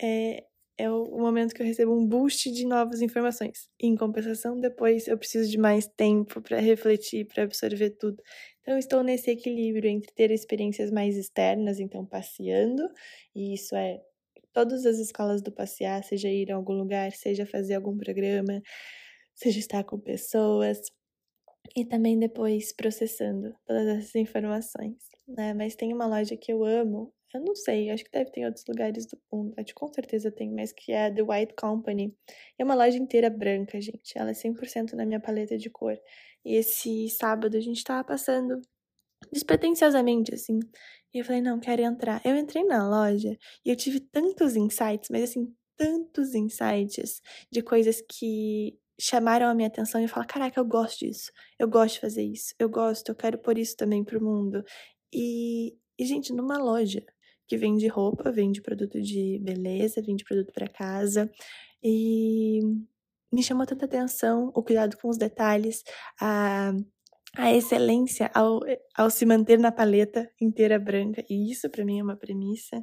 é, 0.00 0.44
é 0.78 0.90
o 0.90 1.18
momento 1.18 1.54
que 1.54 1.62
eu 1.62 1.66
recebo 1.66 1.92
um 1.94 2.06
boost 2.06 2.50
de 2.52 2.66
novas 2.66 3.02
informações. 3.02 3.68
Em 3.78 3.94
compensação, 3.96 4.58
depois 4.58 5.06
eu 5.08 5.18
preciso 5.18 5.50
de 5.50 5.58
mais 5.58 5.86
tempo 5.86 6.40
para 6.40 6.58
refletir, 6.58 7.26
para 7.26 7.44
absorver 7.44 7.90
tudo. 7.90 8.22
Então, 8.62 8.78
estou 8.78 9.02
nesse 9.02 9.30
equilíbrio 9.30 9.90
entre 9.90 10.12
ter 10.14 10.30
experiências 10.30 10.90
mais 10.90 11.16
externas, 11.16 11.78
então 11.80 12.06
passeando, 12.06 12.88
e 13.34 13.54
isso 13.54 13.76
é 13.76 14.00
todas 14.52 14.86
as 14.86 14.98
escolas 14.98 15.42
do 15.42 15.52
passear, 15.52 16.02
seja 16.04 16.28
ir 16.28 16.50
a 16.52 16.56
algum 16.56 16.74
lugar, 16.74 17.12
seja 17.12 17.46
fazer 17.46 17.74
algum 17.74 17.96
programa, 17.96 18.62
seja 19.34 19.58
estar 19.58 19.84
com 19.84 19.98
pessoas 19.98 20.80
e 21.76 21.84
também 21.84 22.18
depois 22.18 22.72
processando 22.72 23.54
todas 23.66 23.86
essas 23.86 24.14
informações, 24.14 24.96
né? 25.26 25.54
Mas 25.54 25.74
tem 25.74 25.92
uma 25.92 26.06
loja 26.06 26.36
que 26.36 26.52
eu 26.52 26.64
amo, 26.64 27.12
eu 27.34 27.40
não 27.40 27.54
sei, 27.54 27.90
acho 27.90 28.04
que 28.04 28.10
deve 28.10 28.30
ter 28.30 28.40
em 28.40 28.46
outros 28.46 28.64
lugares 28.68 29.06
do 29.06 29.18
mundo, 29.32 29.54
acho 29.56 29.68
que 29.68 29.74
com 29.74 29.92
certeza 29.92 30.30
tem, 30.30 30.50
mas 30.52 30.72
que 30.72 30.92
é 30.92 31.06
a 31.06 31.14
The 31.14 31.22
White 31.22 31.54
Company. 31.54 32.14
É 32.58 32.64
uma 32.64 32.74
loja 32.74 32.98
inteira 32.98 33.30
branca, 33.30 33.80
gente, 33.80 34.16
ela 34.16 34.30
é 34.30 34.34
100% 34.34 34.92
na 34.94 35.06
minha 35.06 35.20
paleta 35.20 35.56
de 35.56 35.70
cor. 35.70 35.98
E 36.44 36.56
esse 36.56 37.08
sábado 37.08 37.56
a 37.56 37.60
gente 37.60 37.82
tava 37.84 38.04
passando 38.04 38.60
despretensiosamente, 39.32 40.34
assim, 40.34 40.58
e 41.14 41.18
eu 41.18 41.24
falei, 41.24 41.40
não, 41.42 41.60
quero 41.60 41.82
entrar. 41.82 42.20
Eu 42.24 42.36
entrei 42.36 42.64
na 42.64 42.88
loja 42.88 43.36
e 43.64 43.70
eu 43.70 43.76
tive 43.76 44.00
tantos 44.00 44.56
insights, 44.56 45.08
mas 45.10 45.22
assim, 45.24 45.54
tantos 45.76 46.34
insights 46.34 47.20
de 47.50 47.62
coisas 47.62 48.02
que 48.02 48.78
chamaram 49.02 49.48
a 49.48 49.54
minha 49.54 49.68
atenção 49.68 50.00
e 50.00 50.08
falar: 50.08 50.26
caraca, 50.26 50.60
eu 50.60 50.64
gosto 50.64 51.00
disso, 51.00 51.32
eu 51.58 51.68
gosto 51.68 51.94
de 51.94 52.00
fazer 52.00 52.22
isso, 52.22 52.54
eu 52.58 52.68
gosto, 52.68 53.08
eu 53.08 53.14
quero 53.16 53.38
pôr 53.38 53.58
isso 53.58 53.76
também 53.76 54.04
pro 54.04 54.22
mundo. 54.22 54.64
E, 55.12 55.76
e 55.98 56.06
gente, 56.06 56.32
numa 56.32 56.56
loja 56.58 57.04
que 57.46 57.56
vende 57.56 57.88
roupa, 57.88 58.30
vende 58.30 58.62
produto 58.62 59.00
de 59.00 59.40
beleza, 59.42 60.00
vende 60.00 60.24
produto 60.24 60.52
para 60.52 60.68
casa, 60.68 61.30
e 61.82 62.60
me 63.32 63.42
chamou 63.42 63.66
tanta 63.66 63.86
atenção 63.86 64.52
o 64.54 64.62
cuidado 64.62 64.96
com 64.98 65.08
os 65.08 65.18
detalhes, 65.18 65.82
a, 66.20 66.72
a 67.36 67.52
excelência 67.52 68.30
ao, 68.34 68.60
ao 68.96 69.10
se 69.10 69.26
manter 69.26 69.58
na 69.58 69.72
paleta 69.72 70.30
inteira 70.40 70.78
branca, 70.78 71.24
e 71.28 71.50
isso 71.50 71.68
para 71.68 71.84
mim 71.84 71.98
é 71.98 72.02
uma 72.04 72.16
premissa. 72.16 72.80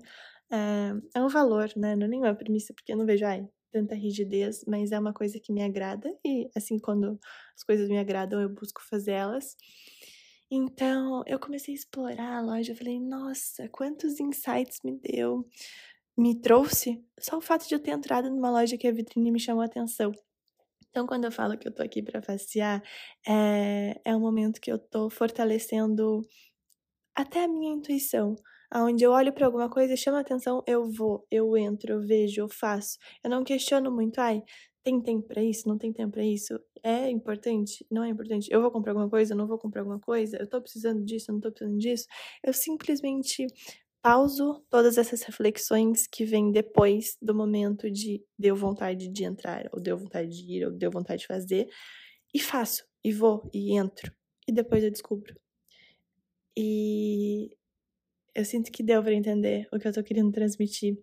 É, 0.52 1.20
é 1.20 1.22
um 1.22 1.30
valor, 1.30 1.70
né? 1.78 1.96
Não 1.96 2.06
é 2.06 2.10
nenhuma 2.10 2.36
premissa, 2.36 2.74
porque 2.74 2.92
eu 2.92 2.98
não 2.98 3.06
vejo, 3.06 3.26
ai, 3.26 3.48
tanta 3.72 3.96
rigidez, 3.96 4.64
mas 4.68 4.92
é 4.92 5.00
uma 5.00 5.14
coisa 5.14 5.40
que 5.40 5.52
me 5.52 5.64
agrada 5.64 6.10
e 6.26 6.50
assim 6.56 6.80
quando 6.80 7.20
as 7.56 7.64
coisas 7.64 7.90
me 7.90 7.98
agradam 7.98 8.42
eu 8.42 8.50
busco 8.50 8.82
fazê-las. 8.90 9.56
Então 10.52 11.24
eu 11.28 11.40
comecei 11.40 11.74
a 11.74 11.78
explorar 11.78 12.38
a 12.38 12.42
loja, 12.42 12.72
eu 12.72 12.76
falei, 12.76 13.00
nossa, 13.00 13.70
quantos 13.70 14.20
insights 14.20 14.80
me 14.84 14.98
deu, 15.00 15.48
me 16.18 16.40
trouxe 16.40 17.04
só 17.20 17.38
o 17.38 17.42
fato 17.42 17.68
de 17.68 17.76
eu 17.76 17.80
ter 17.80 17.92
entrado 17.92 18.30
numa 18.30 18.52
loja 18.52 18.78
que 18.78 18.88
a 18.88 18.92
vitrine 18.92 19.32
me 19.32 19.40
chamou 19.40 19.62
a 19.62 19.66
atenção. 19.66 20.12
Então, 20.90 21.06
quando 21.06 21.26
eu 21.26 21.32
falo 21.32 21.58
que 21.58 21.68
eu 21.68 21.74
tô 21.74 21.84
aqui 21.84 22.02
para 22.02 22.22
passear, 22.22 22.84
é, 23.28 24.02
é 24.04 24.16
um 24.16 24.20
momento 24.20 24.60
que 24.60 24.72
eu 24.72 24.80
tô 24.80 25.10
fortalecendo 25.10 26.22
até 27.16 27.44
a 27.44 27.48
minha 27.48 27.74
intuição, 27.74 28.36
aonde 28.72 29.04
eu 29.04 29.12
olho 29.12 29.34
para 29.34 29.46
alguma 29.46 29.70
coisa 29.70 29.94
e 29.94 29.98
chama 29.98 30.20
atenção, 30.20 30.64
eu 30.68 30.90
vou, 30.90 31.26
eu 31.32 31.58
entro, 31.58 31.94
eu 31.94 32.02
vejo, 32.02 32.42
eu 32.42 32.50
faço. 32.50 32.98
Eu 33.24 33.30
não 33.30 33.44
questiono 33.44 33.92
muito, 33.92 34.20
ai, 34.20 34.44
tem 34.84 35.02
tempo 35.02 35.28
para 35.28 35.44
isso, 35.44 35.68
não 35.68 35.78
tem 35.78 35.92
tempo 35.94 36.14
para 36.14 36.24
isso. 36.24 36.60
É 36.84 37.10
importante, 37.10 37.86
não 37.92 38.04
é 38.04 38.10
importante. 38.10 38.48
Eu 38.52 38.62
vou 38.62 38.72
comprar 38.72 38.92
alguma 38.94 39.10
coisa, 39.10 39.36
não 39.36 39.48
vou 39.48 39.58
comprar 39.58 39.82
alguma 39.82 40.00
coisa. 40.00 40.38
Eu 40.38 40.48
tô 40.48 40.62
precisando 40.62 41.04
disso, 41.04 41.32
não 41.32 41.40
tô 41.40 41.52
precisando 41.52 41.78
disso. 41.78 42.06
Eu 42.44 42.54
simplesmente 42.54 43.46
pauso 44.02 44.64
todas 44.70 44.98
essas 44.98 45.22
reflexões 45.24 46.08
que 46.08 46.26
vêm 46.26 46.52
depois 46.52 47.18
do 47.22 47.36
momento 47.36 47.92
de 47.92 48.24
deu 48.38 48.56
vontade 48.56 49.10
de 49.10 49.24
entrar, 49.26 49.70
ou 49.74 49.82
deu 49.82 49.98
vontade 49.98 50.30
de 50.30 50.54
ir, 50.58 50.66
ou 50.66 50.72
deu 50.72 50.90
vontade 50.92 51.22
de 51.22 51.28
fazer, 51.28 51.68
e 52.34 52.40
faço, 52.40 52.86
e 53.04 53.12
vou, 53.14 53.50
e 53.54 53.78
entro. 53.78 54.14
E 54.48 54.52
depois 54.54 54.84
eu 54.84 54.92
descubro. 54.92 55.36
E 56.56 57.58
eu 58.36 58.46
sinto 58.46 58.72
que 58.72 58.84
deu 58.84 59.02
para 59.04 59.14
entender 59.14 59.68
o 59.74 59.80
que 59.80 59.88
eu 59.88 59.94
tô 59.94 60.04
querendo 60.04 60.32
transmitir. 60.32 60.98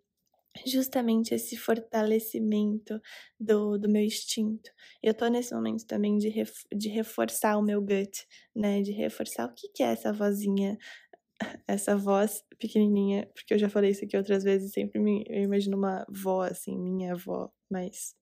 Justamente 0.66 1.34
esse 1.34 1.56
fortalecimento 1.56 3.00
do, 3.38 3.78
do 3.78 3.88
meu 3.90 4.02
instinto. 4.02 4.70
Eu 5.02 5.12
tô 5.12 5.26
nesse 5.28 5.54
momento 5.54 5.86
também 5.86 6.16
de, 6.16 6.28
ref, 6.30 6.52
de 6.74 6.88
reforçar 6.88 7.58
o 7.58 7.62
meu 7.62 7.80
gut, 7.82 8.26
né? 8.54 8.80
De 8.80 8.92
reforçar 8.92 9.46
o 9.46 9.54
que, 9.54 9.68
que 9.68 9.82
é 9.82 9.88
essa 9.88 10.12
vozinha, 10.12 10.78
essa 11.68 11.96
voz 11.96 12.42
pequenininha, 12.58 13.28
porque 13.34 13.54
eu 13.54 13.58
já 13.58 13.68
falei 13.68 13.90
isso 13.90 14.04
aqui 14.04 14.16
outras 14.16 14.44
vezes, 14.44 14.72
sempre 14.72 15.00
me, 15.00 15.24
eu 15.28 15.42
imagino 15.42 15.76
uma 15.76 16.06
vó, 16.08 16.42
assim, 16.42 16.78
minha 16.78 17.12
avó, 17.12 17.50
mas 17.70 18.14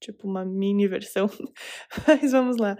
tipo 0.00 0.28
uma 0.28 0.44
mini 0.44 0.86
versão. 0.88 1.28
mas 2.06 2.32
vamos 2.32 2.56
lá. 2.56 2.76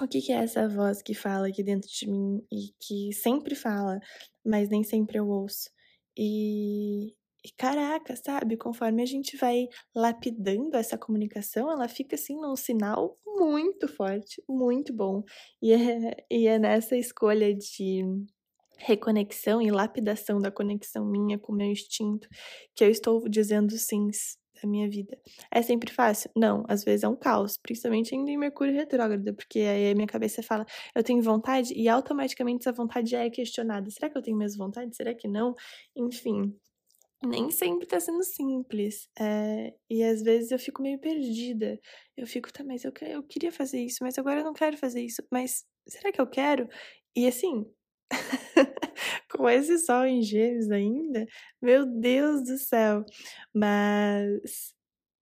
O 0.00 0.08
que, 0.08 0.20
que 0.20 0.32
é 0.32 0.36
essa 0.36 0.68
voz 0.68 1.00
que 1.02 1.14
fala 1.14 1.48
aqui 1.48 1.62
dentro 1.62 1.88
de 1.88 2.10
mim 2.10 2.44
e 2.50 2.74
que 2.80 3.12
sempre 3.12 3.54
fala, 3.54 4.00
mas 4.44 4.68
nem 4.68 4.82
sempre 4.82 5.18
eu 5.18 5.28
ouço? 5.28 5.70
E, 6.16 7.12
e 7.44 7.50
caraca, 7.56 8.16
sabe? 8.16 8.56
Conforme 8.56 9.02
a 9.02 9.06
gente 9.06 9.36
vai 9.36 9.68
lapidando 9.94 10.76
essa 10.76 10.98
comunicação, 10.98 11.70
ela 11.70 11.86
fica 11.86 12.16
assim 12.16 12.34
num 12.40 12.56
sinal 12.56 13.16
muito 13.24 13.86
forte, 13.86 14.42
muito 14.48 14.92
bom. 14.92 15.22
E 15.62 15.72
é, 15.72 16.16
e 16.28 16.48
é 16.48 16.58
nessa 16.58 16.96
escolha 16.96 17.54
de 17.54 18.02
reconexão 18.76 19.62
e 19.62 19.70
lapidação 19.70 20.40
da 20.40 20.50
conexão 20.50 21.06
minha 21.06 21.38
com 21.38 21.52
o 21.52 21.56
meu 21.56 21.68
instinto 21.68 22.28
que 22.74 22.84
eu 22.84 22.90
estou 22.90 23.28
dizendo 23.28 23.70
sims 23.78 24.36
da 24.64 24.70
minha 24.70 24.88
vida. 24.88 25.16
É 25.50 25.62
sempre 25.62 25.92
fácil? 25.92 26.30
Não, 26.34 26.64
às 26.68 26.82
vezes 26.82 27.04
é 27.04 27.08
um 27.08 27.16
caos, 27.16 27.56
principalmente 27.56 28.14
ainda 28.14 28.30
em 28.30 28.36
Mercúrio 28.36 28.74
retrógrado, 28.74 29.34
porque 29.34 29.60
aí 29.60 29.90
a 29.90 29.94
minha 29.94 30.06
cabeça 30.06 30.42
fala, 30.42 30.66
eu 30.94 31.02
tenho 31.02 31.22
vontade, 31.22 31.72
e 31.74 31.88
automaticamente 31.88 32.62
essa 32.62 32.72
vontade 32.72 33.14
é 33.14 33.30
questionada. 33.30 33.90
Será 33.90 34.10
que 34.10 34.18
eu 34.18 34.22
tenho 34.22 34.36
mesmo 34.36 34.64
vontade? 34.64 34.96
Será 34.96 35.14
que 35.14 35.28
não? 35.28 35.54
Enfim, 35.94 36.56
nem 37.24 37.50
sempre 37.50 37.86
tá 37.86 38.00
sendo 38.00 38.22
simples. 38.22 39.08
É, 39.18 39.74
e 39.88 40.02
às 40.02 40.22
vezes 40.22 40.50
eu 40.50 40.58
fico 40.58 40.82
meio 40.82 40.98
perdida. 40.98 41.78
Eu 42.16 42.26
fico, 42.26 42.52
tá, 42.52 42.64
mas 42.64 42.84
eu, 42.84 42.92
eu 43.02 43.22
queria 43.22 43.52
fazer 43.52 43.80
isso, 43.80 43.98
mas 44.02 44.18
agora 44.18 44.40
eu 44.40 44.44
não 44.44 44.54
quero 44.54 44.76
fazer 44.76 45.02
isso. 45.02 45.22
Mas 45.30 45.64
será 45.88 46.12
que 46.12 46.20
eu 46.20 46.26
quero? 46.26 46.68
E 47.16 47.26
assim, 47.26 47.66
com 49.36 49.48
esse 49.48 49.78
sol 49.78 50.04
em 50.04 50.22
gêmeos 50.22 50.70
ainda, 50.70 51.26
meu 51.60 51.84
Deus 51.86 52.42
do 52.44 52.56
céu. 52.58 53.04
Mas 53.52 54.74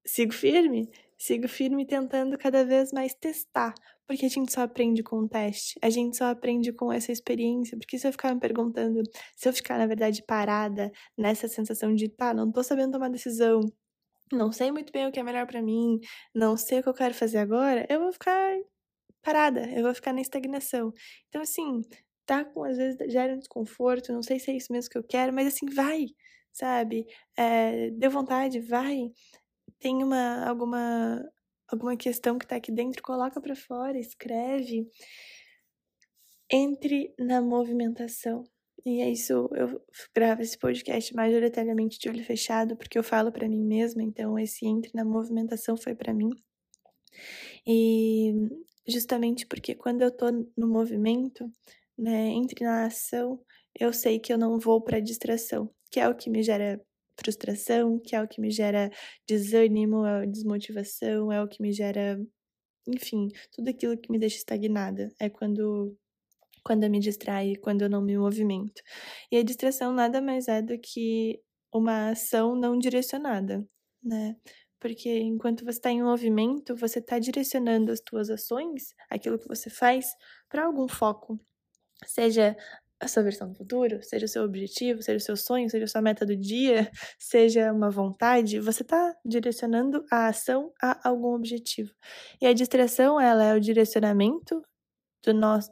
sigo 0.06 0.32
firme, 0.32 0.90
sigo 1.18 1.48
firme 1.48 1.86
tentando 1.86 2.36
cada 2.38 2.64
vez 2.64 2.92
mais 2.92 3.14
testar, 3.14 3.74
porque 4.06 4.26
a 4.26 4.28
gente 4.28 4.52
só 4.52 4.62
aprende 4.62 5.02
com 5.02 5.20
o 5.20 5.28
teste, 5.28 5.78
a 5.82 5.90
gente 5.90 6.16
só 6.16 6.26
aprende 6.26 6.72
com 6.72 6.92
essa 6.92 7.12
experiência, 7.12 7.78
porque 7.78 7.98
se 7.98 8.06
eu 8.06 8.12
ficar 8.12 8.34
me 8.34 8.40
perguntando, 8.40 9.02
se 9.36 9.48
eu 9.48 9.52
ficar, 9.52 9.78
na 9.78 9.86
verdade, 9.86 10.22
parada 10.26 10.90
nessa 11.16 11.48
sensação 11.48 11.94
de, 11.94 12.08
tá, 12.08 12.34
não 12.34 12.50
tô 12.50 12.62
sabendo 12.62 12.92
tomar 12.92 13.08
decisão, 13.08 13.60
não 14.32 14.50
sei 14.52 14.72
muito 14.72 14.92
bem 14.92 15.06
o 15.06 15.12
que 15.12 15.20
é 15.20 15.22
melhor 15.22 15.46
para 15.46 15.62
mim, 15.62 15.98
não 16.34 16.56
sei 16.56 16.80
o 16.80 16.82
que 16.82 16.88
eu 16.88 16.94
quero 16.94 17.14
fazer 17.14 17.38
agora, 17.38 17.86
eu 17.88 18.00
vou 18.00 18.12
ficar 18.12 18.56
parada, 19.22 19.70
eu 19.70 19.82
vou 19.84 19.94
ficar 19.94 20.12
na 20.12 20.20
estagnação. 20.20 20.92
Então, 21.28 21.42
assim, 21.42 21.82
tá 22.26 22.44
com, 22.44 22.64
às 22.64 22.76
vezes, 22.76 22.96
gera 23.12 23.34
um 23.34 23.38
desconforto, 23.38 24.12
não 24.12 24.22
sei 24.22 24.38
se 24.38 24.50
é 24.50 24.56
isso 24.56 24.72
mesmo 24.72 24.90
que 24.90 24.98
eu 24.98 25.04
quero, 25.04 25.32
mas 25.32 25.46
assim, 25.48 25.66
vai, 25.66 26.06
sabe? 26.52 27.06
É, 27.36 27.90
deu 27.90 28.10
vontade, 28.10 28.60
vai. 28.60 29.10
Tem 29.80 30.02
uma, 30.02 30.46
alguma, 30.48 31.22
alguma 31.68 31.96
questão 31.96 32.38
que 32.38 32.46
tá 32.46 32.56
aqui 32.56 32.72
dentro, 32.72 33.02
coloca 33.02 33.40
para 33.40 33.56
fora, 33.56 33.98
escreve. 33.98 34.88
Entre 36.50 37.14
na 37.18 37.40
movimentação. 37.40 38.44
E 38.84 39.00
é 39.00 39.08
isso, 39.10 39.48
eu 39.54 39.80
gravo 40.14 40.42
esse 40.42 40.58
podcast 40.58 41.14
majoritariamente 41.14 41.98
de 42.00 42.08
olho 42.08 42.24
fechado, 42.24 42.76
porque 42.76 42.98
eu 42.98 43.04
falo 43.04 43.30
para 43.30 43.48
mim 43.48 43.64
mesma, 43.64 44.02
então 44.02 44.38
esse 44.38 44.66
entre 44.66 44.90
na 44.92 45.04
movimentação 45.04 45.76
foi 45.76 45.94
para 45.94 46.12
mim. 46.12 46.30
E 47.66 48.32
justamente 48.86 49.46
porque 49.46 49.74
quando 49.74 50.02
eu 50.02 50.10
tô 50.10 50.26
no 50.56 50.66
movimento, 50.66 51.50
né, 51.98 52.28
entre 52.28 52.64
na 52.64 52.86
ação, 52.86 53.40
eu 53.78 53.92
sei 53.92 54.18
que 54.18 54.32
eu 54.32 54.38
não 54.38 54.58
vou 54.58 54.80
para 54.82 55.00
distração, 55.00 55.70
que 55.90 56.00
é 56.00 56.08
o 56.08 56.14
que 56.14 56.30
me 56.30 56.42
gera 56.42 56.80
frustração, 57.18 57.98
que 58.00 58.16
é 58.16 58.22
o 58.22 58.28
que 58.28 58.40
me 58.40 58.50
gera 58.50 58.90
desânimo, 59.26 60.04
é 60.06 60.26
desmotivação, 60.26 61.32
é 61.32 61.42
o 61.42 61.48
que 61.48 61.62
me 61.62 61.72
gera, 61.72 62.20
enfim, 62.88 63.28
tudo 63.52 63.68
aquilo 63.70 63.96
que 63.98 64.10
me 64.10 64.18
deixa 64.18 64.36
estagnada. 64.36 65.12
É 65.20 65.28
quando 65.30 65.96
quando 66.64 66.84
eu 66.84 66.90
me 66.90 67.00
distraio, 67.00 67.60
quando 67.60 67.82
eu 67.82 67.90
não 67.90 68.02
me 68.02 68.16
movimento. 68.16 68.82
E 69.30 69.36
a 69.36 69.42
distração 69.42 69.92
nada 69.92 70.20
mais 70.20 70.48
é 70.48 70.62
do 70.62 70.78
que 70.78 71.40
uma 71.72 72.10
ação 72.10 72.54
não 72.54 72.78
direcionada, 72.78 73.66
né? 74.02 74.36
Porque 74.80 75.08
enquanto 75.20 75.64
você 75.64 75.78
está 75.78 75.90
em 75.90 76.02
movimento, 76.02 76.76
você 76.76 76.98
está 76.98 77.18
direcionando 77.18 77.92
as 77.92 78.00
tuas 78.00 78.30
ações, 78.30 78.94
aquilo 79.10 79.38
que 79.38 79.48
você 79.48 79.70
faz, 79.70 80.06
para 80.48 80.64
algum 80.64 80.88
foco, 80.88 81.38
seja 82.06 82.56
a 83.00 83.08
sua 83.08 83.22
versão 83.24 83.48
do 83.48 83.56
futuro, 83.56 84.00
seja 84.02 84.26
o 84.26 84.28
seu 84.28 84.44
objetivo, 84.44 85.02
seja 85.02 85.16
o 85.16 85.20
seu 85.20 85.36
sonho, 85.36 85.68
seja 85.68 85.84
a 85.84 85.88
sua 85.88 86.00
meta 86.00 86.24
do 86.24 86.36
dia, 86.36 86.90
seja 87.18 87.72
uma 87.72 87.90
vontade, 87.90 88.60
você 88.60 88.82
está 88.82 89.14
direcionando 89.24 90.04
a 90.10 90.28
ação 90.28 90.72
a 90.80 91.08
algum 91.08 91.34
objetivo. 91.34 91.90
E 92.40 92.46
a 92.46 92.52
distração, 92.52 93.20
ela 93.20 93.44
é 93.44 93.54
o 93.54 93.60
direcionamento 93.60 94.62
do 95.24 95.34
nosso, 95.34 95.70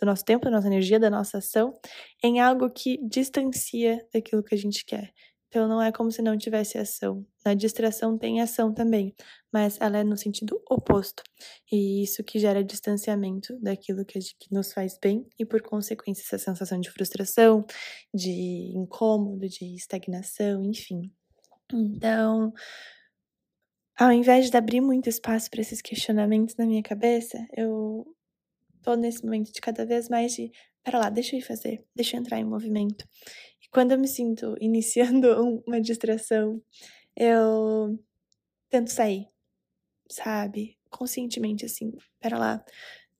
do 0.00 0.06
nosso 0.06 0.24
tempo, 0.24 0.44
da 0.44 0.50
nossa 0.50 0.66
energia, 0.66 0.98
da 0.98 1.10
nossa 1.10 1.38
ação 1.38 1.72
em 2.22 2.40
algo 2.40 2.70
que 2.70 2.98
distancia 3.08 4.04
daquilo 4.12 4.42
que 4.42 4.54
a 4.54 4.58
gente 4.58 4.84
quer. 4.84 5.12
Então 5.52 5.68
não 5.68 5.82
é 5.82 5.92
como 5.92 6.10
se 6.10 6.22
não 6.22 6.38
tivesse 6.38 6.78
ação. 6.78 7.26
Na 7.44 7.52
distração 7.52 8.16
tem 8.16 8.40
ação 8.40 8.72
também, 8.72 9.14
mas 9.52 9.78
ela 9.82 9.98
é 9.98 10.02
no 10.02 10.16
sentido 10.16 10.58
oposto. 10.66 11.22
E 11.70 12.02
isso 12.02 12.24
que 12.24 12.38
gera 12.38 12.64
distanciamento 12.64 13.58
daquilo 13.60 14.02
que, 14.02 14.18
nos 14.50 14.72
faz 14.72 14.98
bem 14.98 15.26
e 15.38 15.44
por 15.44 15.60
consequência 15.60 16.22
essa 16.22 16.38
sensação 16.38 16.80
de 16.80 16.90
frustração, 16.90 17.66
de 18.14 18.72
incômodo, 18.74 19.46
de 19.46 19.74
estagnação, 19.74 20.64
enfim. 20.64 21.12
Então, 21.70 22.54
ao 23.98 24.10
invés 24.10 24.50
de 24.50 24.56
abrir 24.56 24.80
muito 24.80 25.06
espaço 25.06 25.50
para 25.50 25.60
esses 25.60 25.82
questionamentos 25.82 26.56
na 26.56 26.64
minha 26.64 26.82
cabeça, 26.82 27.36
eu 27.54 28.06
tô 28.80 28.94
nesse 28.94 29.22
momento 29.22 29.52
de 29.52 29.60
cada 29.60 29.84
vez 29.84 30.08
mais 30.08 30.32
de, 30.32 30.50
para 30.82 30.98
lá, 30.98 31.10
deixa 31.10 31.36
eu 31.36 31.40
ir 31.40 31.42
fazer, 31.42 31.84
deixa 31.94 32.16
eu 32.16 32.20
entrar 32.20 32.38
em 32.38 32.44
movimento. 32.44 33.06
Quando 33.72 33.92
eu 33.92 33.98
me 33.98 34.08
sinto 34.08 34.54
iniciando 34.60 35.62
uma 35.66 35.80
distração, 35.80 36.62
eu 37.16 37.98
tento 38.70 38.90
sair, 38.90 39.28
sabe? 40.10 40.78
Conscientemente, 40.90 41.66
assim, 41.66 41.92
para 42.20 42.38
lá, 42.38 42.64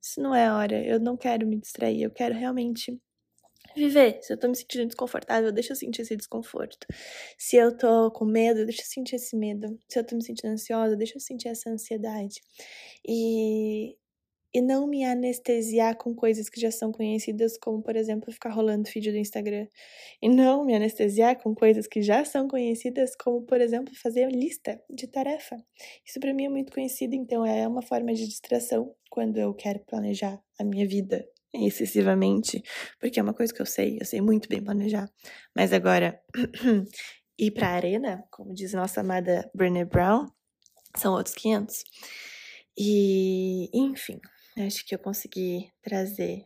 isso 0.01 0.21
não 0.21 0.35
é 0.35 0.51
hora, 0.51 0.85
eu 0.85 0.99
não 0.99 1.17
quero 1.17 1.47
me 1.47 1.59
distrair, 1.59 2.03
eu 2.03 2.11
quero 2.11 2.35
realmente 2.35 2.99
viver. 3.75 4.21
Se 4.21 4.33
eu 4.33 4.39
tô 4.39 4.47
me 4.47 4.55
sentindo 4.55 4.87
desconfortável, 4.87 5.51
deixa 5.51 5.73
eu 5.73 5.77
sentir 5.77 6.01
esse 6.03 6.15
desconforto. 6.15 6.85
Se 7.37 7.55
eu 7.57 7.75
tô 7.75 8.11
com 8.11 8.25
medo, 8.25 8.65
deixa 8.65 8.81
eu 8.81 8.85
sentir 8.85 9.15
esse 9.15 9.35
medo. 9.35 9.77
Se 9.89 9.99
eu 9.99 10.05
tô 10.05 10.15
me 10.15 10.23
sentindo 10.23 10.51
ansiosa, 10.51 10.95
deixa 10.95 11.17
eu 11.17 11.21
sentir 11.21 11.49
essa 11.49 11.69
ansiedade. 11.69 12.41
E 13.07 13.97
e 14.53 14.61
não 14.61 14.85
me 14.85 15.03
anestesiar 15.03 15.97
com 15.97 16.13
coisas 16.13 16.47
que 16.47 16.61
já 16.61 16.69
são 16.69 16.91
conhecidas, 16.91 17.57
como, 17.57 17.81
por 17.81 17.95
exemplo, 17.95 18.31
ficar 18.31 18.51
rolando 18.51 18.89
vídeo 18.93 19.11
do 19.11 19.17
Instagram. 19.17 19.67
E 20.21 20.29
não 20.29 20.63
me 20.63 20.75
anestesiar 20.75 21.41
com 21.41 21.55
coisas 21.55 21.87
que 21.87 22.01
já 22.01 22.23
são 22.23 22.47
conhecidas, 22.47 23.15
como, 23.15 23.41
por 23.41 23.59
exemplo, 23.59 23.95
fazer 23.95 24.29
lista 24.31 24.79
de 24.89 25.07
tarefa. 25.07 25.57
Isso 26.05 26.19
para 26.19 26.33
mim 26.33 26.45
é 26.45 26.49
muito 26.49 26.71
conhecido, 26.71 27.15
então 27.15 27.43
é 27.43 27.67
uma 27.67 27.81
forma 27.81 28.13
de 28.13 28.27
distração 28.27 28.93
quando 29.09 29.37
eu 29.37 29.53
quero 29.53 29.79
planejar 29.79 30.39
a 30.59 30.63
minha 30.63 30.87
vida 30.87 31.25
excessivamente, 31.53 32.63
porque 32.99 33.19
é 33.19 33.23
uma 33.23 33.33
coisa 33.33 33.53
que 33.53 33.61
eu 33.61 33.65
sei, 33.65 33.97
eu 33.99 34.05
sei 34.05 34.21
muito 34.21 34.49
bem 34.49 34.63
planejar. 34.63 35.09
Mas 35.55 35.71
agora, 35.73 36.19
ir 37.37 37.51
para 37.51 37.67
a 37.69 37.73
arena, 37.73 38.23
como 38.31 38.53
diz 38.53 38.73
nossa 38.73 39.01
amada 39.01 39.49
Brené 39.53 39.85
Brown, 39.85 40.27
são 40.95 41.13
outros 41.13 41.35
500. 41.35 41.83
E, 42.77 43.69
enfim, 43.71 44.19
Acho 44.57 44.85
que 44.85 44.93
eu 44.93 44.99
consegui 44.99 45.71
trazer 45.81 46.45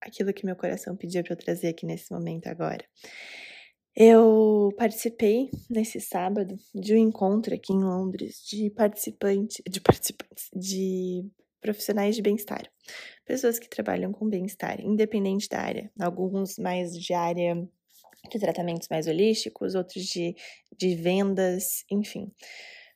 aquilo 0.00 0.32
que 0.32 0.46
meu 0.46 0.54
coração 0.54 0.96
pediu 0.96 1.22
para 1.24 1.32
eu 1.32 1.38
trazer 1.38 1.68
aqui 1.68 1.84
nesse 1.84 2.12
momento 2.12 2.46
agora. 2.46 2.84
Eu 3.96 4.72
participei 4.78 5.50
nesse 5.68 6.00
sábado 6.00 6.56
de 6.72 6.94
um 6.94 6.98
encontro 6.98 7.52
aqui 7.52 7.72
em 7.72 7.82
Londres 7.82 8.44
de 8.48 8.70
participantes, 8.70 9.60
de 9.68 9.80
participantes, 9.80 10.48
de 10.54 11.28
profissionais 11.60 12.14
de 12.14 12.22
bem-estar, 12.22 12.70
pessoas 13.24 13.58
que 13.58 13.68
trabalham 13.68 14.12
com 14.12 14.28
bem-estar, 14.28 14.80
independente 14.80 15.48
da 15.48 15.60
área, 15.60 15.90
alguns 15.98 16.58
mais 16.58 16.96
de 16.96 17.12
área 17.12 17.56
de 18.30 18.38
tratamentos 18.38 18.86
mais 18.88 19.08
holísticos, 19.08 19.74
outros 19.74 20.04
de, 20.04 20.36
de 20.76 20.94
vendas, 20.94 21.84
enfim 21.90 22.32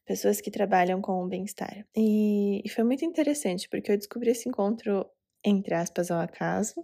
pessoas 0.07 0.41
que 0.41 0.51
trabalham 0.51 1.01
com 1.01 1.25
o 1.25 1.29
bem-estar. 1.29 1.87
E, 1.97 2.63
e, 2.65 2.69
foi 2.69 2.85
muito 2.85 3.05
interessante, 3.05 3.69
porque 3.69 3.93
eu 3.93 3.97
descobri 3.97 4.31
esse 4.31 4.49
encontro, 4.49 5.07
entre 5.45 5.75
aspas, 5.75 6.11
ao 6.11 6.21
acaso, 6.21 6.75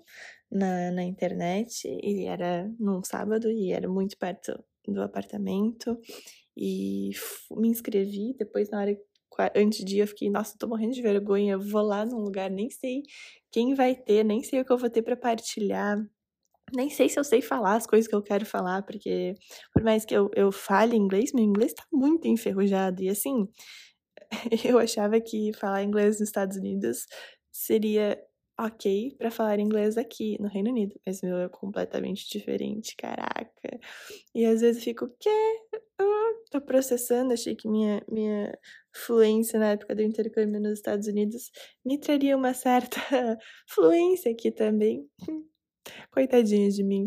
na, 0.51 0.91
na 0.91 1.05
internet, 1.05 1.87
e 1.87 2.27
era 2.27 2.71
num 2.79 3.03
sábado, 3.03 3.51
e 3.51 3.73
era 3.73 3.89
muito 3.89 4.17
perto 4.17 4.53
do 4.87 5.03
apartamento, 5.03 5.99
e 6.57 7.11
me 7.53 7.69
inscrevi, 7.69 8.35
depois 8.39 8.71
na 8.71 8.81
hora 8.81 8.99
antes 9.55 9.85
de 9.85 9.99
eu 9.99 10.07
fiquei, 10.07 10.29
nossa, 10.31 10.57
tô 10.59 10.67
morrendo 10.67 10.95
de 10.95 11.03
vergonha, 11.03 11.57
vou 11.57 11.83
lá 11.83 12.05
num 12.05 12.19
lugar, 12.19 12.51
nem 12.51 12.71
sei 12.71 13.03
quem 13.53 13.75
vai 13.75 13.95
ter, 13.95 14.25
nem 14.25 14.43
sei 14.43 14.61
o 14.61 14.65
que 14.65 14.73
eu 14.73 14.79
vou 14.79 14.91
ter 14.91 15.03
para 15.03 15.17
partilhar 15.17 15.97
nem 16.75 16.91
sei 16.91 17.09
se 17.09 17.19
eu 17.19 17.25
sei 17.25 17.41
falar 17.43 17.77
as 17.77 17.87
coisas 17.87 18.09
que 18.09 18.15
eu 18.15 18.23
quero 18.23 18.47
falar, 18.47 18.83
porque 18.83 19.35
por 19.73 19.83
mais 19.83 20.05
que 20.05 20.15
eu, 20.15 20.31
eu 20.35 20.53
fale 20.53 20.97
inglês, 20.97 21.33
meu 21.33 21.45
inglês 21.45 21.73
tá 21.75 21.85
muito 21.93 22.27
enferrujado. 22.29 23.03
E 23.03 23.09
assim, 23.09 23.49
eu 24.65 24.79
achava 24.79 25.21
que 25.21 25.53
falar 25.55 25.83
inglês 25.83 26.21
nos 26.21 26.29
Estados 26.29 26.57
Unidos 26.57 27.07
seria 27.51 28.19
ok 28.59 29.15
para 29.17 29.31
falar 29.31 29.61
inglês 29.61 29.97
aqui 29.97 30.37
no 30.41 30.49
Reino 30.49 30.71
Unido, 30.71 30.99
mas 31.07 31.23
meu 31.23 31.39
é 31.39 31.49
completamente 31.49 32.29
diferente, 32.29 32.97
caraca. 32.97 33.79
E 34.35 34.45
às 34.45 34.61
vezes 34.61 34.79
eu 34.79 34.85
fico, 34.85 35.09
quê? 35.21 35.31
Tô 36.51 36.61
processando, 36.63 37.35
achei 37.35 37.55
que 37.55 37.69
minha, 37.69 38.03
minha 38.09 38.59
fluência 38.93 39.59
na 39.59 39.73
época 39.73 39.95
do 39.95 40.03
intercâmbio 40.03 40.61
nos 40.61 40.73
Estados 40.73 41.07
Unidos 41.07 41.51
me 41.85 41.99
traria 41.99 42.37
uma 42.37 42.55
certa 42.55 42.99
fluência 43.69 44.33
aqui 44.33 44.51
também. 44.51 45.07
Coitadinha 46.11 46.69
de 46.71 46.83
mim. 46.83 47.07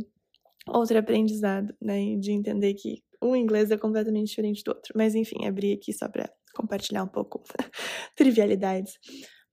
Outro 0.67 0.97
aprendizado, 0.97 1.75
né? 1.81 2.15
De 2.17 2.31
entender 2.31 2.73
que 2.75 3.03
um 3.21 3.35
inglês 3.35 3.71
é 3.71 3.77
completamente 3.77 4.29
diferente 4.29 4.63
do 4.63 4.69
outro. 4.69 4.93
Mas 4.95 5.15
enfim, 5.15 5.45
abri 5.45 5.73
aqui 5.73 5.93
só 5.93 6.07
pra 6.09 6.29
compartilhar 6.55 7.03
um 7.03 7.07
pouco 7.07 7.43
trivialidades. 8.15 8.97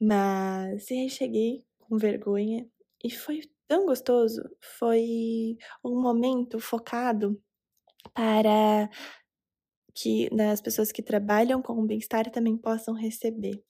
Mas 0.01 0.87
aí 0.91 1.09
cheguei 1.09 1.65
com 1.81 1.97
vergonha 1.97 2.67
e 3.05 3.11
foi 3.11 3.41
tão 3.67 3.87
gostoso. 3.87 4.43
Foi 4.79 5.57
um 5.85 6.01
momento 6.01 6.59
focado 6.59 7.41
para 8.15 8.89
que 9.95 10.33
né, 10.33 10.51
as 10.53 10.61
pessoas 10.61 10.93
que 10.93 11.03
trabalham 11.03 11.61
com 11.61 11.73
o 11.75 11.87
bem-estar 11.87 12.31
também 12.31 12.57
possam 12.57 12.95
receber. 12.95 13.63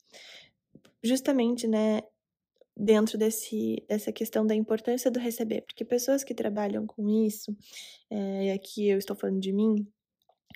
Justamente, 1.03 1.67
né, 1.67 2.01
dentro 2.79 3.17
desse, 3.17 3.83
dessa 3.89 4.11
questão 4.11 4.47
da 4.47 4.55
importância 4.55 5.11
do 5.11 5.19
receber, 5.19 5.61
porque 5.61 5.83
pessoas 5.83 6.23
que 6.23 6.33
trabalham 6.33 6.87
com 6.87 7.09
isso, 7.09 7.55
é, 8.09 8.45
e 8.45 8.51
aqui 8.51 8.87
eu 8.87 8.97
estou 8.97 9.15
falando 9.15 9.41
de 9.41 9.51
mim, 9.51 9.85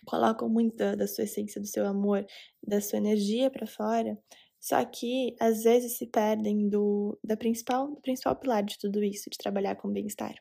colocam 0.06 0.48
muito 0.48 0.76
da, 0.78 0.96
da 0.96 1.08
sua 1.08 1.26
essência, 1.26 1.60
do 1.60 1.68
seu 1.68 1.86
amor, 1.86 2.26
da 2.66 2.80
sua 2.80 2.98
energia 2.98 3.52
para 3.52 3.68
fora, 3.68 4.18
só 4.58 4.84
que 4.86 5.36
às 5.42 5.64
vezes 5.64 5.98
se 5.98 6.08
perdem 6.08 6.70
do, 6.70 7.20
da 7.22 7.36
principal, 7.36 7.90
do 7.90 8.00
principal 8.00 8.34
pilar 8.38 8.64
de 8.64 8.80
tudo 8.80 9.04
isso, 9.04 9.30
de 9.30 9.38
trabalhar 9.38 9.76
com 9.76 9.92
bem-estar. 9.92 10.36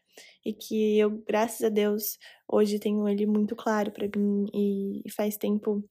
E 0.46 0.52
que 0.52 0.96
eu, 0.96 1.10
graças 1.26 1.60
a 1.64 1.68
Deus, 1.68 2.16
hoje 2.46 2.78
tenho 2.78 3.08
ele 3.08 3.26
muito 3.26 3.56
claro 3.56 3.90
para 3.90 4.08
mim 4.16 4.46
e, 4.54 5.10
faz 5.10 5.36
tempo 5.36 5.82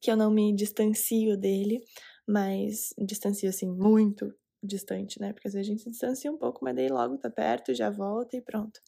que 0.00 0.08
eu 0.12 0.16
não 0.16 0.30
me 0.30 0.54
distancio 0.54 1.36
dele, 1.36 1.82
mas 2.24 2.94
distancio 3.04 3.48
assim 3.48 3.68
muito 3.68 4.32
distante, 4.66 5.20
né? 5.20 5.32
Porque 5.32 5.48
às 5.48 5.54
vezes 5.54 5.68
a 5.68 5.70
gente 5.70 5.82
se 5.82 5.90
distancia 5.90 6.30
um 6.30 6.38
pouco, 6.38 6.64
mas 6.64 6.74
daí 6.74 6.88
logo 6.88 7.18
tá 7.18 7.30
perto, 7.30 7.74
já 7.74 7.90
volta 7.90 8.36
e 8.36 8.42
pronto. 8.42 8.80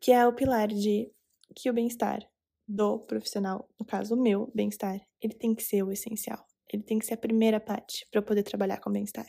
Que 0.00 0.12
é 0.12 0.26
o 0.26 0.34
pilar 0.34 0.68
de 0.68 1.10
que 1.54 1.70
o 1.70 1.72
bem-estar 1.72 2.20
do 2.66 2.98
profissional, 3.00 3.68
no 3.78 3.84
caso 3.86 4.14
o 4.14 4.22
meu 4.22 4.50
bem-estar, 4.54 5.00
ele 5.20 5.34
tem 5.34 5.54
que 5.54 5.62
ser 5.62 5.82
o 5.82 5.92
essencial. 5.92 6.44
Ele 6.72 6.82
tem 6.82 6.98
que 6.98 7.04
ser 7.04 7.14
a 7.14 7.18
primeira 7.18 7.60
parte 7.60 8.06
para 8.10 8.20
eu 8.20 8.24
poder 8.24 8.42
trabalhar 8.42 8.80
com 8.80 8.90
bem-estar. 8.90 9.26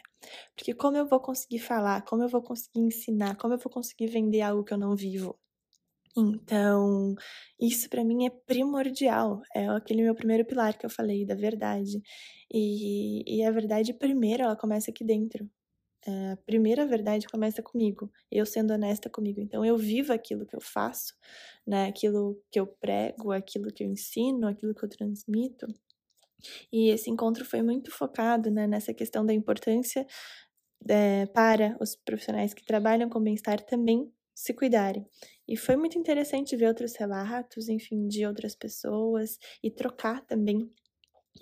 Porque 0.55 0.73
como 0.73 0.95
eu 0.95 1.05
vou 1.05 1.19
conseguir 1.19 1.59
falar, 1.59 2.03
como 2.03 2.23
eu 2.23 2.29
vou 2.29 2.41
conseguir 2.41 2.79
ensinar, 2.79 3.35
como 3.35 3.53
eu 3.53 3.57
vou 3.57 3.71
conseguir 3.71 4.07
vender 4.07 4.41
algo 4.41 4.63
que 4.63 4.73
eu 4.73 4.77
não 4.77 4.95
vivo? 4.95 5.37
Então, 6.15 7.15
isso 7.59 7.89
para 7.89 8.03
mim 8.05 8.25
é 8.27 8.29
primordial. 8.29 9.41
É 9.53 9.67
aquele 9.67 10.03
meu 10.03 10.15
primeiro 10.15 10.45
pilar 10.45 10.77
que 10.77 10.85
eu 10.85 10.89
falei 10.89 11.25
da 11.25 11.35
verdade. 11.35 12.01
E, 12.53 13.39
e 13.39 13.43
a 13.43 13.51
verdade 13.51 13.93
primeiro, 13.93 14.43
ela 14.43 14.55
começa 14.55 14.91
aqui 14.91 15.03
dentro. 15.03 15.49
É, 16.05 16.31
a 16.31 16.37
primeira 16.37 16.85
verdade 16.85 17.27
começa 17.27 17.61
comigo, 17.63 18.11
eu 18.31 18.45
sendo 18.45 18.73
honesta 18.73 19.09
comigo. 19.09 19.39
Então 19.39 19.63
eu 19.63 19.77
vivo 19.77 20.11
aquilo 20.11 20.45
que 20.45 20.55
eu 20.55 20.61
faço, 20.61 21.13
né? 21.65 21.87
Aquilo 21.87 22.41
que 22.51 22.59
eu 22.59 22.67
prego, 22.67 23.31
aquilo 23.31 23.71
que 23.71 23.83
eu 23.83 23.87
ensino, 23.87 24.47
aquilo 24.47 24.75
que 24.75 24.83
eu 24.83 24.89
transmito. 24.89 25.67
E 26.71 26.89
esse 26.89 27.09
encontro 27.09 27.45
foi 27.45 27.61
muito 27.61 27.91
focado 27.91 28.51
né, 28.51 28.67
nessa 28.67 28.93
questão 28.93 29.25
da 29.25 29.33
importância 29.33 30.05
é, 30.89 31.25
para 31.27 31.77
os 31.79 31.95
profissionais 31.95 32.53
que 32.53 32.65
trabalham 32.65 33.09
com 33.09 33.21
bem-estar 33.21 33.61
também 33.61 34.11
se 34.35 34.53
cuidarem. 34.53 35.05
E 35.47 35.55
foi 35.55 35.75
muito 35.75 35.97
interessante 35.97 36.55
ver 36.55 36.67
outros 36.67 36.95
relatos, 36.95 37.69
enfim, 37.69 38.07
de 38.07 38.25
outras 38.25 38.55
pessoas 38.55 39.37
e 39.63 39.69
trocar 39.69 40.25
também 40.25 40.69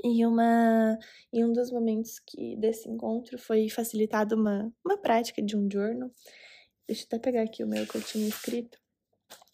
e 0.04 0.26
uma 0.26 0.98
em 1.34 1.44
um 1.46 1.54
dos 1.54 1.72
momentos 1.72 2.20
que 2.20 2.56
desse 2.58 2.90
encontro 2.90 3.38
foi 3.38 3.70
facilitada 3.70 4.36
uma, 4.36 4.72
uma 4.86 4.98
prática 4.98 5.42
de 5.42 5.58
um 5.58 5.70
journal. 5.72 6.12
Deixa 6.88 7.04
eu 7.04 7.08
até 7.08 7.20
pegar 7.20 7.44
aqui 7.44 7.64
o 7.64 7.68
meu 7.68 7.86
que 7.88 7.96
eu 7.98 8.02
tinha 8.02 8.28
escrito, 8.28 8.78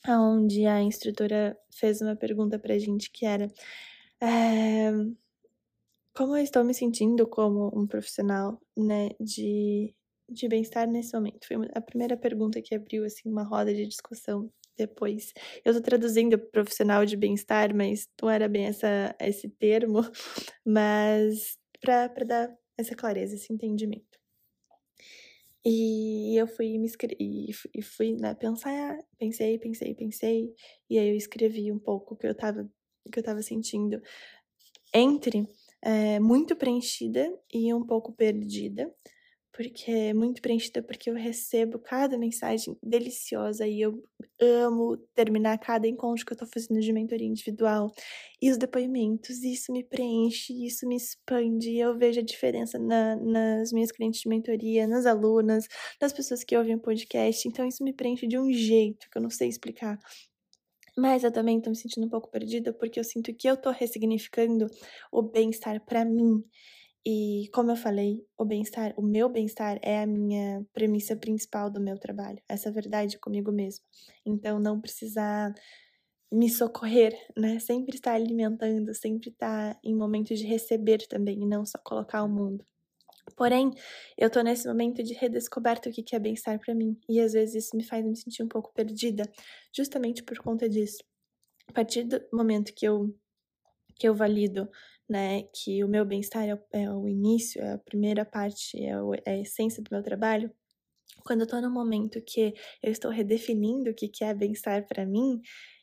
onde 0.08 0.66
a 0.66 0.82
instrutora 0.82 1.58
fez 1.74 2.02
uma 2.02 2.16
pergunta 2.16 2.60
pra 2.60 2.78
gente 2.78 3.12
que 3.12 3.26
era 3.26 3.52
é, 4.22 4.92
como 6.18 6.36
eu 6.36 6.44
estou 6.44 6.64
me 6.64 6.74
sentindo 6.74 7.28
como 7.28 7.72
um 7.80 7.86
profissional, 7.86 8.60
né, 8.76 9.10
de, 9.20 9.94
de 10.28 10.48
bem-estar 10.48 10.90
nesse 10.90 11.14
momento. 11.14 11.46
Foi 11.48 11.58
a 11.76 11.82
primeira 11.82 12.18
pergunta 12.18 12.60
que 12.60 12.74
abriu, 12.74 13.06
assim, 13.06 13.30
uma 13.30 13.44
roda 13.44 13.72
de 13.74 13.86
discussão 13.86 14.52
depois. 14.78 15.34
Eu 15.66 15.74
tô 15.74 15.82
traduzindo 15.82 16.38
profissional 16.38 17.06
de 17.06 17.18
bem-estar, 17.18 17.76
mas 17.76 18.08
não 18.22 18.30
era 18.30 18.48
bem 18.48 18.66
essa, 18.66 19.16
esse 19.20 19.50
termo, 19.50 20.02
mas 20.66 21.58
para 21.82 22.26
dar 22.26 22.58
essa 22.78 22.96
clareza, 22.96 23.36
esse 23.36 23.52
entendimento. 23.52 24.18
E 25.66 26.38
eu 26.38 26.48
fui 26.48 26.78
me 26.78 26.88
e 27.20 27.82
fui 27.82 28.14
né, 28.14 28.34
pensar, 28.36 28.98
pensei, 29.20 29.60
pensei, 29.60 29.94
pensei, 29.94 30.54
e 30.90 30.98
aí 30.98 31.10
eu 31.10 31.16
escrevi 31.16 31.72
um 31.72 31.80
pouco 31.80 32.14
o 32.14 32.18
que 32.18 32.26
eu 32.26 32.34
tava, 32.34 32.70
que 33.12 33.20
eu 33.20 33.24
tava 33.24 33.42
sentindo 33.42 34.02
entre 34.94 35.46
é, 35.82 36.20
muito 36.20 36.56
preenchida 36.56 37.30
e 37.54 37.74
um 37.74 37.86
pouco 37.86 38.14
perdida, 38.14 38.90
porque 39.58 39.90
é 39.90 40.14
muito 40.14 40.40
preenchida 40.40 40.84
porque 40.84 41.10
eu 41.10 41.16
recebo 41.16 41.80
cada 41.80 42.16
mensagem 42.16 42.78
deliciosa 42.84 43.68
e 43.68 43.82
eu 43.82 44.04
amo 44.40 44.96
terminar 45.16 45.58
cada 45.58 45.88
encontro 45.88 46.24
que 46.24 46.32
eu 46.32 46.38
tô 46.38 46.46
fazendo 46.46 46.80
de 46.80 46.94
mentoria 46.94 47.28
individual 47.28 47.92
e 48.40 48.52
os 48.52 48.58
depoimentos, 48.58 49.42
isso 49.42 49.74
me 49.74 49.84
preenche, 49.84 50.54
isso 50.64 50.88
me 50.88 50.96
expande, 50.96 51.72
e 51.72 51.80
eu 51.80 51.98
vejo 51.98 52.20
a 52.20 52.24
diferença 52.24 52.78
na, 52.78 53.16
nas 53.16 53.74
minhas 53.74 53.92
clientes 53.92 54.22
de 54.22 54.30
mentoria, 54.30 54.86
nas 54.86 55.08
alunas, 55.08 55.66
nas 56.00 56.14
pessoas 56.14 56.44
que 56.44 56.56
ouvem 56.56 56.76
o 56.76 56.80
podcast, 56.80 57.48
então 57.48 57.68
isso 57.68 57.84
me 57.84 57.94
preenche 57.94 58.28
de 58.28 58.38
um 58.38 58.52
jeito 58.54 59.10
que 59.10 59.18
eu 59.18 59.24
não 59.24 59.32
sei 59.32 59.50
explicar. 59.50 59.98
Mas 60.96 61.24
eu 61.24 61.32
também 61.32 61.60
tô 61.60 61.72
me 61.72 61.76
sentindo 61.76 62.06
um 62.06 62.10
pouco 62.10 62.30
perdida 62.30 62.72
porque 62.72 63.00
eu 63.00 63.04
sinto 63.04 63.34
que 63.34 63.50
eu 63.50 63.58
tô 63.58 63.72
ressignificando 63.72 64.68
o 65.12 65.24
bem-estar 65.24 65.84
para 65.84 66.06
mim. 66.06 66.44
E 67.10 67.50
como 67.54 67.72
eu 67.72 67.78
falei, 67.78 68.28
o 68.38 68.44
bem-estar, 68.44 68.94
o 68.98 69.02
meu 69.02 69.30
bem-estar 69.30 69.80
é 69.82 70.02
a 70.02 70.06
minha 70.06 70.62
premissa 70.74 71.16
principal 71.16 71.72
do 71.72 71.80
meu 71.80 71.98
trabalho, 71.98 72.38
essa 72.50 72.70
verdade 72.70 73.18
comigo 73.18 73.50
mesma. 73.50 73.86
Então 74.26 74.60
não 74.60 74.82
precisar 74.82 75.54
me 76.30 76.50
socorrer, 76.50 77.14
né? 77.38 77.60
Sempre 77.60 77.96
estar 77.96 78.12
alimentando, 78.12 78.94
sempre 78.94 79.30
estar 79.30 79.80
em 79.82 79.96
momentos 79.96 80.38
de 80.38 80.46
receber 80.46 80.98
também, 81.08 81.42
e 81.44 81.48
não 81.48 81.66
só 81.66 81.80
colocar 81.82 82.22
o 82.24 82.28
mundo. 82.28 82.66
Porém, 83.38 83.72
eu 84.18 84.30
tô 84.30 84.42
nesse 84.42 84.68
momento 84.68 85.02
de 85.02 85.14
redescoberta 85.14 85.90
o 85.90 85.94
que 85.94 86.14
é 86.14 86.20
bem-estar 86.20 86.60
para 86.60 86.76
mim, 86.76 87.00
e 87.08 87.22
às 87.22 87.32
vezes 87.32 87.68
isso 87.68 87.78
me 87.78 87.86
faz 87.86 88.06
me 88.06 88.18
sentir 88.18 88.44
um 88.44 88.50
pouco 88.50 88.74
perdida, 88.74 89.24
justamente 89.74 90.24
por 90.24 90.40
conta 90.40 90.68
disso. 90.68 91.02
A 91.70 91.72
partir 91.72 92.04
do 92.04 92.20
momento 92.34 92.74
que 92.74 92.86
eu 92.86 93.16
que 93.96 94.08
eu 94.08 94.14
valido 94.14 94.70
né, 95.10 95.44
que 95.54 95.84
o 95.84 95.88
meu 95.88 96.06
bem-estar 96.06 96.48
é, 96.48 96.60
é, 96.74 96.92
o 96.92 97.08
início, 97.08 97.62
é 97.62 97.74
a 97.74 97.78
primeira 97.78 98.26
parte, 98.26 98.84
é, 98.84 99.02
o, 99.02 99.14
é 99.14 99.22
a 99.26 99.40
essência 99.40 99.82
do 99.82 99.90
meu 99.92 100.04
trabalho, 100.04 100.52
quando 101.24 101.42
eu 101.42 101.48
tô 101.48 101.60
no 101.62 101.70
momento 101.70 102.22
que 102.22 102.54
eu 102.84 102.92
estou 102.92 103.12
redefinindo 103.12 103.90
o 103.90 103.94
que, 103.94 104.08
que 104.08 104.24
é 104.24 104.34
bem-estar 104.34 104.86
para 104.88 105.06
mim, 105.06 105.42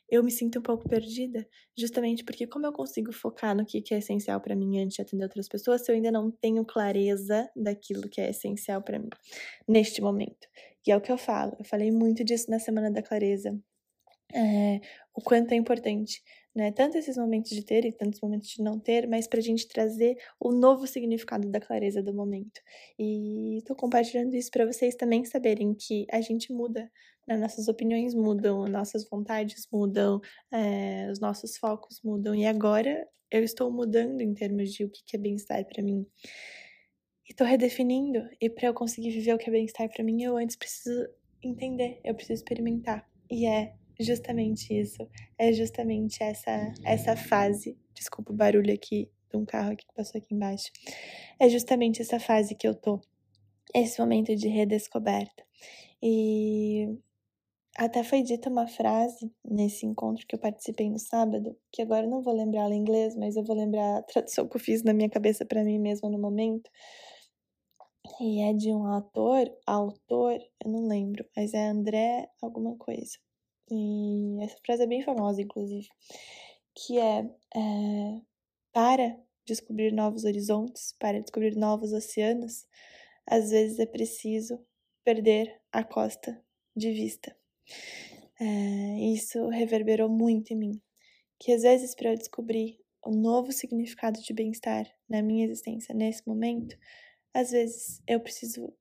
eu 0.09 0.23
me 0.23 0.31
sinto 0.31 0.59
um 0.59 0.61
pouco 0.61 0.87
perdida, 0.87 1.47
justamente 1.77 2.23
porque 2.23 2.45
como 2.45 2.65
eu 2.67 2.71
consigo 2.71 3.11
focar 3.11 3.55
no 3.55 3.65
que, 3.65 3.81
que 3.81 3.93
é 3.93 3.97
essencial 3.97 4.39
para 4.39 4.55
mim 4.55 4.79
antes 4.79 4.95
de 4.95 5.01
atender 5.01 5.23
outras 5.23 5.47
pessoas, 5.47 5.83
se 5.83 5.91
eu 5.91 5.95
ainda 5.95 6.11
não 6.11 6.29
tenho 6.29 6.63
clareza 6.63 7.49
daquilo 7.55 8.07
que 8.07 8.21
é 8.21 8.29
essencial 8.29 8.81
para 8.83 8.99
mim 8.99 9.09
neste 9.67 10.01
momento. 10.01 10.47
E 10.85 10.91
é 10.91 10.97
o 10.97 11.01
que 11.01 11.11
eu 11.11 11.17
falo, 11.17 11.55
eu 11.57 11.65
falei 11.65 11.91
muito 11.91 12.23
disso 12.23 12.49
na 12.51 12.59
Semana 12.59 12.91
da 12.91 13.01
Clareza, 13.01 13.59
é, 14.33 14.79
o 15.15 15.21
quanto 15.21 15.51
é 15.53 15.55
importante 15.55 16.21
né? 16.55 16.71
Tanto 16.71 16.97
esses 16.97 17.17
momentos 17.17 17.51
de 17.51 17.63
ter 17.63 17.83
e 17.85 17.91
tantos 17.91 18.21
momentos 18.21 18.47
de 18.47 18.63
não 18.63 18.79
ter, 18.79 19.07
mas 19.07 19.27
para 19.27 19.39
a 19.39 19.43
gente 19.43 19.67
trazer 19.67 20.17
o 20.39 20.51
novo 20.51 20.87
significado 20.87 21.49
da 21.49 21.59
clareza 21.59 22.01
do 22.01 22.13
momento. 22.13 22.61
E 22.97 23.57
estou 23.57 23.75
compartilhando 23.75 24.33
isso 24.35 24.49
para 24.49 24.65
vocês 24.65 24.95
também 24.95 25.25
saberem 25.25 25.73
que 25.73 26.07
a 26.09 26.21
gente 26.21 26.53
muda, 26.53 26.89
né? 27.27 27.35
nossas 27.35 27.67
opiniões 27.67 28.13
mudam, 28.13 28.65
nossas 28.67 29.07
vontades 29.09 29.67
mudam, 29.71 30.21
é, 30.49 31.09
os 31.11 31.19
nossos 31.19 31.57
focos 31.57 31.99
mudam. 32.01 32.33
E 32.33 32.45
agora 32.45 33.05
eu 33.29 33.43
estou 33.43 33.69
mudando 33.69 34.21
em 34.21 34.33
termos 34.33 34.71
de 34.71 34.85
o 34.85 34.89
que 34.89 35.15
é 35.15 35.19
bem-estar 35.19 35.65
para 35.65 35.83
mim. 35.83 36.07
E 37.27 37.31
estou 37.31 37.45
redefinindo. 37.45 38.29
E 38.39 38.49
para 38.49 38.69
eu 38.69 38.73
conseguir 38.73 39.09
viver 39.09 39.33
o 39.33 39.37
que 39.37 39.49
é 39.49 39.51
bem-estar 39.51 39.89
para 39.89 40.03
mim, 40.05 40.23
eu 40.23 40.37
antes 40.37 40.55
preciso 40.55 41.05
entender, 41.43 41.99
eu 42.03 42.15
preciso 42.15 42.35
experimentar. 42.35 43.05
E 43.29 43.45
é 43.45 43.73
justamente 43.99 44.73
isso. 44.73 45.07
É 45.37 45.53
justamente 45.53 46.21
essa 46.23 46.73
essa 46.83 47.15
fase. 47.15 47.77
Desculpa 47.93 48.31
o 48.33 48.35
barulho 48.35 48.73
aqui 48.73 49.09
de 49.29 49.37
um 49.37 49.45
carro 49.45 49.75
que 49.75 49.85
passou 49.95 50.19
aqui 50.19 50.33
embaixo. 50.33 50.71
É 51.39 51.49
justamente 51.49 52.01
essa 52.01 52.19
fase 52.19 52.55
que 52.55 52.67
eu 52.67 52.75
tô. 52.75 52.99
Esse 53.73 53.99
momento 53.99 54.35
de 54.35 54.47
redescoberta. 54.47 55.43
E 56.01 56.97
até 57.77 58.03
foi 58.03 58.21
dita 58.21 58.49
uma 58.49 58.67
frase 58.67 59.29
nesse 59.43 59.85
encontro 59.85 60.25
que 60.25 60.35
eu 60.35 60.39
participei 60.39 60.89
no 60.89 60.97
sábado, 60.97 61.57
que 61.71 61.81
agora 61.81 62.05
eu 62.05 62.09
não 62.09 62.21
vou 62.21 62.33
lembrar 62.33 62.61
ela 62.61 62.73
em 62.73 62.79
inglês, 62.79 63.15
mas 63.17 63.35
eu 63.35 63.43
vou 63.43 63.55
lembrar 63.55 63.97
a 63.97 64.01
tradução 64.01 64.47
que 64.47 64.55
eu 64.55 64.61
fiz 64.61 64.81
na 64.81 64.93
minha 64.93 65.09
cabeça 65.09 65.45
para 65.45 65.63
mim 65.63 65.77
mesma 65.77 66.09
no 66.09 66.17
momento. 66.17 66.69
E 68.21 68.41
é 68.41 68.53
de 68.53 68.71
um 68.71 68.85
autor, 68.85 69.51
autor, 69.65 70.39
eu 70.63 70.71
não 70.71 70.87
lembro, 70.87 71.25
mas 71.35 71.53
é 71.53 71.67
André 71.67 72.29
alguma 72.41 72.77
coisa. 72.77 73.17
E 73.69 74.43
essa 74.43 74.57
frase 74.65 74.83
é 74.83 74.87
bem 74.87 75.01
famosa, 75.01 75.41
inclusive, 75.41 75.87
que 76.75 76.99
é, 76.99 77.19
é 77.55 78.21
para 78.71 79.17
descobrir 79.45 79.91
novos 79.91 80.25
horizontes, 80.25 80.93
para 80.99 81.21
descobrir 81.21 81.55
novos 81.55 81.93
oceanos, 81.93 82.65
às 83.25 83.51
vezes 83.51 83.79
é 83.79 83.85
preciso 83.85 84.59
perder 85.03 85.61
a 85.71 85.83
costa 85.83 86.39
de 86.75 86.91
vista. 86.91 87.35
É, 88.39 88.99
isso 89.13 89.47
reverberou 89.47 90.09
muito 90.09 90.51
em 90.51 90.57
mim, 90.57 90.81
que 91.39 91.51
às 91.51 91.61
vezes 91.61 91.95
para 91.95 92.11
eu 92.11 92.17
descobrir 92.17 92.77
o 93.03 93.11
novo 93.11 93.51
significado 93.51 94.19
de 94.21 94.33
bem-estar 94.33 94.85
na 95.07 95.21
minha 95.21 95.45
existência 95.45 95.93
nesse 95.93 96.27
momento, 96.27 96.75
às 97.33 97.51
vezes 97.51 98.01
eu 98.07 98.19
preciso 98.19 98.73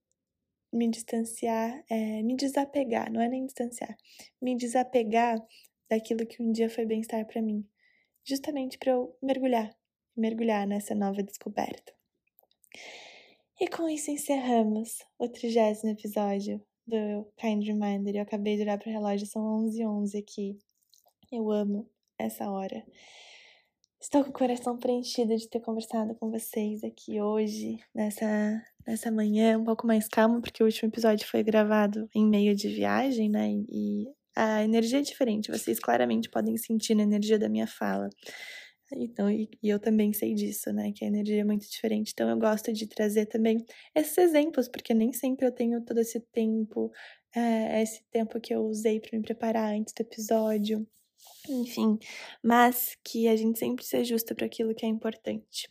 me 0.74 0.90
distanciar, 0.90 1.84
é, 1.88 2.22
me 2.22 2.34
desapegar, 2.36 3.10
não 3.12 3.20
é 3.20 3.28
nem 3.28 3.46
distanciar, 3.46 3.96
me 4.42 4.56
desapegar 4.56 5.40
daquilo 5.88 6.26
que 6.26 6.42
um 6.42 6.50
dia 6.50 6.68
foi 6.68 6.84
bem-estar 6.84 7.24
para 7.26 7.40
mim, 7.40 7.64
justamente 8.24 8.76
para 8.76 8.92
eu 8.92 9.16
mergulhar, 9.22 9.74
mergulhar 10.16 10.66
nessa 10.66 10.94
nova 10.94 11.22
descoberta. 11.22 11.94
E 13.60 13.68
com 13.68 13.88
isso 13.88 14.10
encerramos 14.10 14.98
o 15.16 15.28
trigésimo 15.28 15.92
episódio 15.92 16.60
do 16.84 17.24
Kind 17.36 17.64
Reminder. 17.64 18.16
Eu 18.16 18.22
acabei 18.22 18.56
de 18.56 18.62
olhar 18.62 18.78
para 18.78 18.88
o 18.88 18.92
relógio, 18.92 19.26
são 19.28 19.42
11 19.64 19.80
h 19.80 19.90
11 19.90 20.18
aqui. 20.18 20.58
Eu 21.30 21.52
amo 21.52 21.88
essa 22.18 22.50
hora. 22.50 22.84
Estou 24.04 24.22
com 24.22 24.28
o 24.28 24.32
coração 24.34 24.76
preenchido 24.76 25.34
de 25.34 25.48
ter 25.48 25.60
conversado 25.60 26.14
com 26.16 26.30
vocês 26.30 26.84
aqui 26.84 27.22
hoje, 27.22 27.78
nessa, 27.94 28.62
nessa 28.86 29.10
manhã 29.10 29.58
um 29.58 29.64
pouco 29.64 29.86
mais 29.86 30.06
calma, 30.06 30.42
porque 30.42 30.62
o 30.62 30.66
último 30.66 30.90
episódio 30.90 31.26
foi 31.26 31.42
gravado 31.42 32.06
em 32.14 32.28
meio 32.28 32.54
de 32.54 32.68
viagem, 32.68 33.30
né? 33.30 33.48
E 33.66 34.04
a 34.36 34.62
energia 34.62 34.98
é 34.98 35.02
diferente, 35.02 35.50
vocês 35.50 35.80
claramente 35.80 36.28
podem 36.28 36.54
sentir 36.58 36.94
na 36.94 37.02
energia 37.02 37.38
da 37.38 37.48
minha 37.48 37.66
fala. 37.66 38.10
Então, 38.92 39.30
e, 39.30 39.48
e, 39.62 39.70
eu 39.70 39.80
também 39.80 40.12
sei 40.12 40.34
disso, 40.34 40.70
né? 40.70 40.92
Que 40.94 41.06
a 41.06 41.08
energia 41.08 41.40
é 41.40 41.44
muito 41.44 41.66
diferente. 41.66 42.12
Então, 42.12 42.28
eu 42.28 42.38
gosto 42.38 42.74
de 42.74 42.86
trazer 42.86 43.24
também 43.24 43.64
esses 43.94 44.18
exemplos, 44.18 44.68
porque 44.68 44.92
nem 44.92 45.14
sempre 45.14 45.46
eu 45.46 45.50
tenho 45.50 45.80
todo 45.80 45.98
esse 45.98 46.20
tempo, 46.20 46.92
é, 47.34 47.80
esse 47.80 48.04
tempo 48.10 48.38
que 48.38 48.54
eu 48.54 48.66
usei 48.66 49.00
para 49.00 49.18
me 49.18 49.24
preparar 49.24 49.72
antes 49.72 49.94
do 49.94 50.02
episódio 50.02 50.86
enfim, 51.48 51.98
mas 52.42 52.96
que 53.04 53.28
a 53.28 53.36
gente 53.36 53.58
sempre 53.58 53.84
se 53.84 53.96
ajusta 53.96 54.34
para 54.34 54.46
aquilo 54.46 54.74
que 54.74 54.86
é 54.86 54.88
importante. 54.88 55.68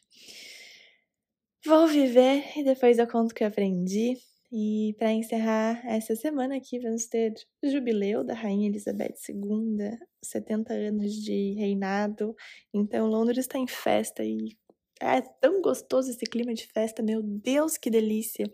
Vou 1.65 1.87
viver 1.87 2.43
e 2.57 2.63
depois 2.63 2.99
eu 2.99 3.07
conto 3.07 3.31
o 3.31 3.35
que 3.35 3.43
aprendi. 3.43 4.17
E 4.51 4.93
para 4.99 5.11
encerrar 5.11 5.81
essa 5.83 6.15
semana 6.15 6.57
aqui, 6.57 6.77
vamos 6.77 7.07
ter 7.07 7.33
o 7.63 7.67
jubileu 7.67 8.23
da 8.23 8.35
Rainha 8.35 8.67
Elizabeth 8.67 9.15
II, 9.27 9.97
70 10.23 10.73
anos 10.73 11.11
de 11.13 11.53
reinado. 11.53 12.35
Então, 12.71 13.07
Londres 13.07 13.39
está 13.39 13.57
em 13.57 13.65
festa 13.65 14.23
e 14.23 14.55
é 15.01 15.21
tão 15.41 15.59
gostoso 15.61 16.11
esse 16.11 16.25
clima 16.25 16.53
de 16.53 16.67
festa, 16.67 17.01
meu 17.01 17.23
Deus, 17.23 17.77
que 17.77 17.89
delícia! 17.89 18.45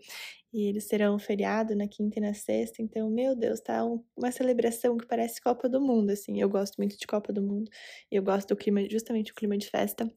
E 0.52 0.66
eles 0.68 0.84
serão 0.84 1.18
feriado 1.18 1.74
na 1.76 1.86
quinta 1.88 2.18
e 2.18 2.22
na 2.22 2.34
sexta. 2.34 2.82
Então, 2.82 3.08
meu 3.10 3.36
Deus, 3.36 3.60
tá 3.60 3.84
um, 3.84 4.04
uma 4.16 4.32
celebração 4.32 4.96
que 4.96 5.06
parece 5.06 5.40
Copa 5.40 5.68
do 5.68 5.80
Mundo, 5.80 6.10
assim. 6.10 6.40
Eu 6.40 6.48
gosto 6.48 6.76
muito 6.78 6.98
de 6.98 7.06
Copa 7.06 7.32
do 7.32 7.42
Mundo. 7.42 7.70
E 8.10 8.16
eu 8.16 8.22
gosto 8.22 8.48
do 8.48 8.56
clima, 8.56 8.88
justamente 8.90 9.32
o 9.32 9.34
clima 9.34 9.56
de 9.56 9.68
festa. 9.68 10.10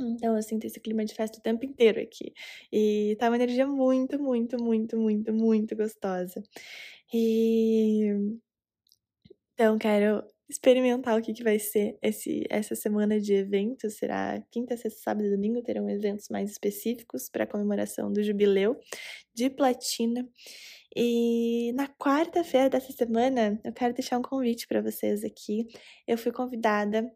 Então, 0.00 0.36
eu 0.36 0.42
sinto 0.42 0.64
esse 0.66 0.80
clima 0.80 1.04
de 1.04 1.14
festa 1.14 1.38
o 1.38 1.42
tempo 1.42 1.64
inteiro 1.66 2.00
aqui. 2.00 2.32
E 2.72 3.16
tá 3.18 3.28
uma 3.28 3.36
energia 3.36 3.66
muito, 3.66 4.18
muito, 4.20 4.62
muito, 4.62 4.98
muito, 4.98 5.32
muito 5.32 5.76
gostosa. 5.76 6.42
E. 7.12 8.40
Então, 9.54 9.78
quero 9.78 10.24
experimentar 10.48 11.18
o 11.18 11.22
que, 11.22 11.32
que 11.32 11.42
vai 11.42 11.58
ser 11.58 11.98
esse, 12.02 12.44
essa 12.50 12.74
semana 12.74 13.20
de 13.20 13.34
eventos. 13.34 13.94
Será 13.94 14.42
quinta, 14.50 14.76
sexta, 14.76 15.00
sábado 15.00 15.26
e 15.26 15.30
domingo 15.30 15.62
terão 15.62 15.88
eventos 15.88 16.28
mais 16.28 16.50
específicos 16.50 17.28
para 17.28 17.44
a 17.44 17.46
comemoração 17.46 18.12
do 18.12 18.22
jubileu 18.22 18.78
de 19.34 19.48
platina. 19.50 20.28
E 20.94 21.72
na 21.74 21.88
quarta-feira 21.88 22.70
dessa 22.70 22.92
semana, 22.92 23.60
eu 23.64 23.72
quero 23.72 23.94
deixar 23.94 24.18
um 24.18 24.22
convite 24.22 24.66
para 24.68 24.80
vocês 24.80 25.24
aqui. 25.24 25.66
Eu 26.06 26.16
fui 26.16 26.30
convidada 26.30 27.10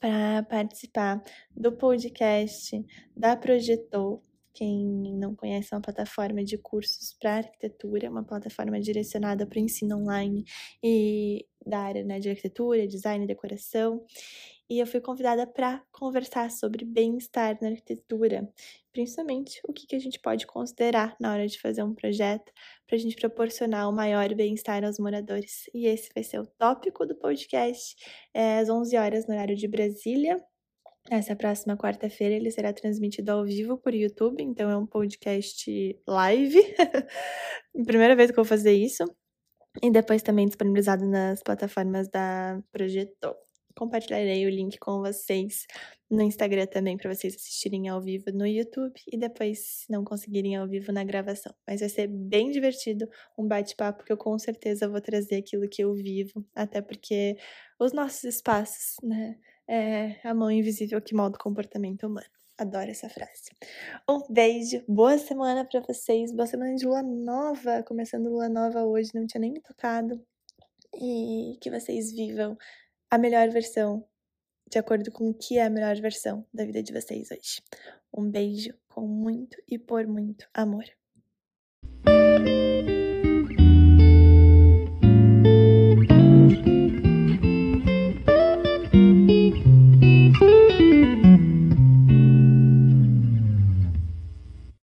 para 0.00 0.42
participar 0.44 1.22
do 1.54 1.72
podcast 1.72 2.82
da 3.16 3.36
Projetou. 3.36 4.24
Quem 4.54 4.86
não 5.18 5.34
conhece, 5.34 5.74
é 5.74 5.76
uma 5.76 5.82
plataforma 5.82 6.44
de 6.44 6.56
cursos 6.56 7.14
para 7.20 7.38
arquitetura, 7.38 8.10
uma 8.10 8.24
plataforma 8.24 8.80
direcionada 8.80 9.46
para 9.46 9.58
o 9.58 9.62
ensino 9.62 9.98
online 9.98 10.44
e 10.82 11.44
da 11.66 11.80
área 11.80 12.04
né, 12.04 12.20
de 12.20 12.30
arquitetura, 12.30 12.86
design 12.86 13.26
decoração 13.26 14.04
e 14.68 14.78
eu 14.78 14.86
fui 14.86 15.00
convidada 15.00 15.46
para 15.46 15.82
conversar 15.92 16.50
sobre 16.50 16.86
bem-estar 16.86 17.58
na 17.60 17.68
arquitetura, 17.68 18.50
principalmente 18.92 19.60
o 19.68 19.72
que, 19.74 19.86
que 19.86 19.94
a 19.94 19.98
gente 19.98 20.18
pode 20.18 20.46
considerar 20.46 21.14
na 21.20 21.32
hora 21.32 21.46
de 21.46 21.60
fazer 21.60 21.82
um 21.82 21.94
projeto 21.94 22.50
para 22.86 22.96
a 22.96 22.98
gente 22.98 23.14
proporcionar 23.16 23.88
o 23.88 23.92
maior 23.92 24.34
bem-estar 24.34 24.82
aos 24.82 24.98
moradores. 24.98 25.68
E 25.74 25.86
esse 25.86 26.08
vai 26.14 26.24
ser 26.24 26.40
o 26.40 26.46
tópico 26.46 27.06
do 27.06 27.14
podcast, 27.14 27.94
é, 28.32 28.58
às 28.58 28.70
11 28.70 28.96
horas 28.96 29.26
no 29.26 29.34
horário 29.34 29.54
de 29.54 29.68
Brasília. 29.68 30.42
Essa 31.10 31.36
próxima 31.36 31.76
quarta-feira 31.76 32.34
ele 32.34 32.50
será 32.50 32.72
transmitido 32.72 33.32
ao 33.32 33.44
vivo 33.44 33.76
por 33.76 33.94
YouTube, 33.94 34.42
então 34.42 34.70
é 34.70 34.76
um 34.76 34.86
podcast 34.86 36.00
live. 36.06 36.58
Primeira 37.86 38.16
vez 38.16 38.30
que 38.30 38.38
eu 38.38 38.44
vou 38.44 38.48
fazer 38.48 38.72
isso. 38.72 39.04
E 39.82 39.90
depois 39.90 40.22
também 40.22 40.46
disponibilizado 40.46 41.04
nas 41.04 41.42
plataformas 41.42 42.08
da 42.08 42.62
Projeto 42.72 43.36
compartilharei 43.76 44.46
o 44.46 44.50
link 44.50 44.78
com 44.78 45.00
vocês 45.00 45.66
no 46.10 46.22
Instagram 46.22 46.66
também 46.66 46.96
para 46.96 47.12
vocês 47.12 47.34
assistirem 47.34 47.88
ao 47.88 48.00
vivo 48.00 48.26
no 48.32 48.46
YouTube 48.46 48.94
e 49.10 49.18
depois, 49.18 49.58
se 49.58 49.90
não 49.90 50.04
conseguirem 50.04 50.56
ao 50.56 50.68
vivo, 50.68 50.92
na 50.92 51.02
gravação. 51.02 51.52
Mas 51.66 51.80
vai 51.80 51.88
ser 51.88 52.06
bem 52.06 52.50
divertido, 52.50 53.08
um 53.36 53.46
bate-papo 53.46 54.04
que 54.04 54.12
eu 54.12 54.16
com 54.16 54.38
certeza 54.38 54.88
vou 54.88 55.00
trazer 55.00 55.36
aquilo 55.36 55.68
que 55.68 55.82
eu 55.82 55.92
vivo, 55.94 56.44
até 56.54 56.80
porque 56.80 57.36
os 57.80 57.92
nossos 57.92 58.22
espaços, 58.24 58.96
né, 59.02 59.36
é 59.68 60.20
a 60.24 60.34
mão 60.34 60.50
invisível 60.50 61.00
que 61.00 61.14
molda 61.14 61.36
o 61.36 61.42
comportamento 61.42 62.06
humano. 62.06 62.26
Adoro 62.56 62.90
essa 62.90 63.08
frase. 63.08 63.50
Um 64.08 64.22
beijo, 64.32 64.82
boa 64.86 65.18
semana 65.18 65.64
para 65.64 65.80
vocês, 65.80 66.30
boa 66.32 66.46
semana 66.46 66.74
de 66.76 66.86
lua 66.86 67.02
nova, 67.02 67.82
começando 67.82 68.28
lua 68.30 68.48
nova 68.48 68.84
hoje, 68.84 69.10
não 69.12 69.26
tinha 69.26 69.40
nem 69.40 69.52
me 69.52 69.60
tocado. 69.60 70.24
E 70.94 71.58
que 71.60 71.68
vocês 71.70 72.12
vivam 72.12 72.56
a 73.10 73.18
melhor 73.18 73.48
versão, 73.50 74.06
de 74.70 74.78
acordo 74.78 75.10
com 75.10 75.30
o 75.30 75.34
que 75.34 75.58
é 75.58 75.64
a 75.64 75.70
melhor 75.70 76.00
versão 76.00 76.46
da 76.54 76.64
vida 76.64 76.82
de 76.82 76.92
vocês 76.92 77.28
hoje. 77.32 77.60
Um 78.16 78.30
beijo 78.30 78.72
com 78.88 79.06
muito 79.06 79.60
e 79.68 79.76
por 79.76 80.06
muito 80.06 80.48
amor. 80.54 80.84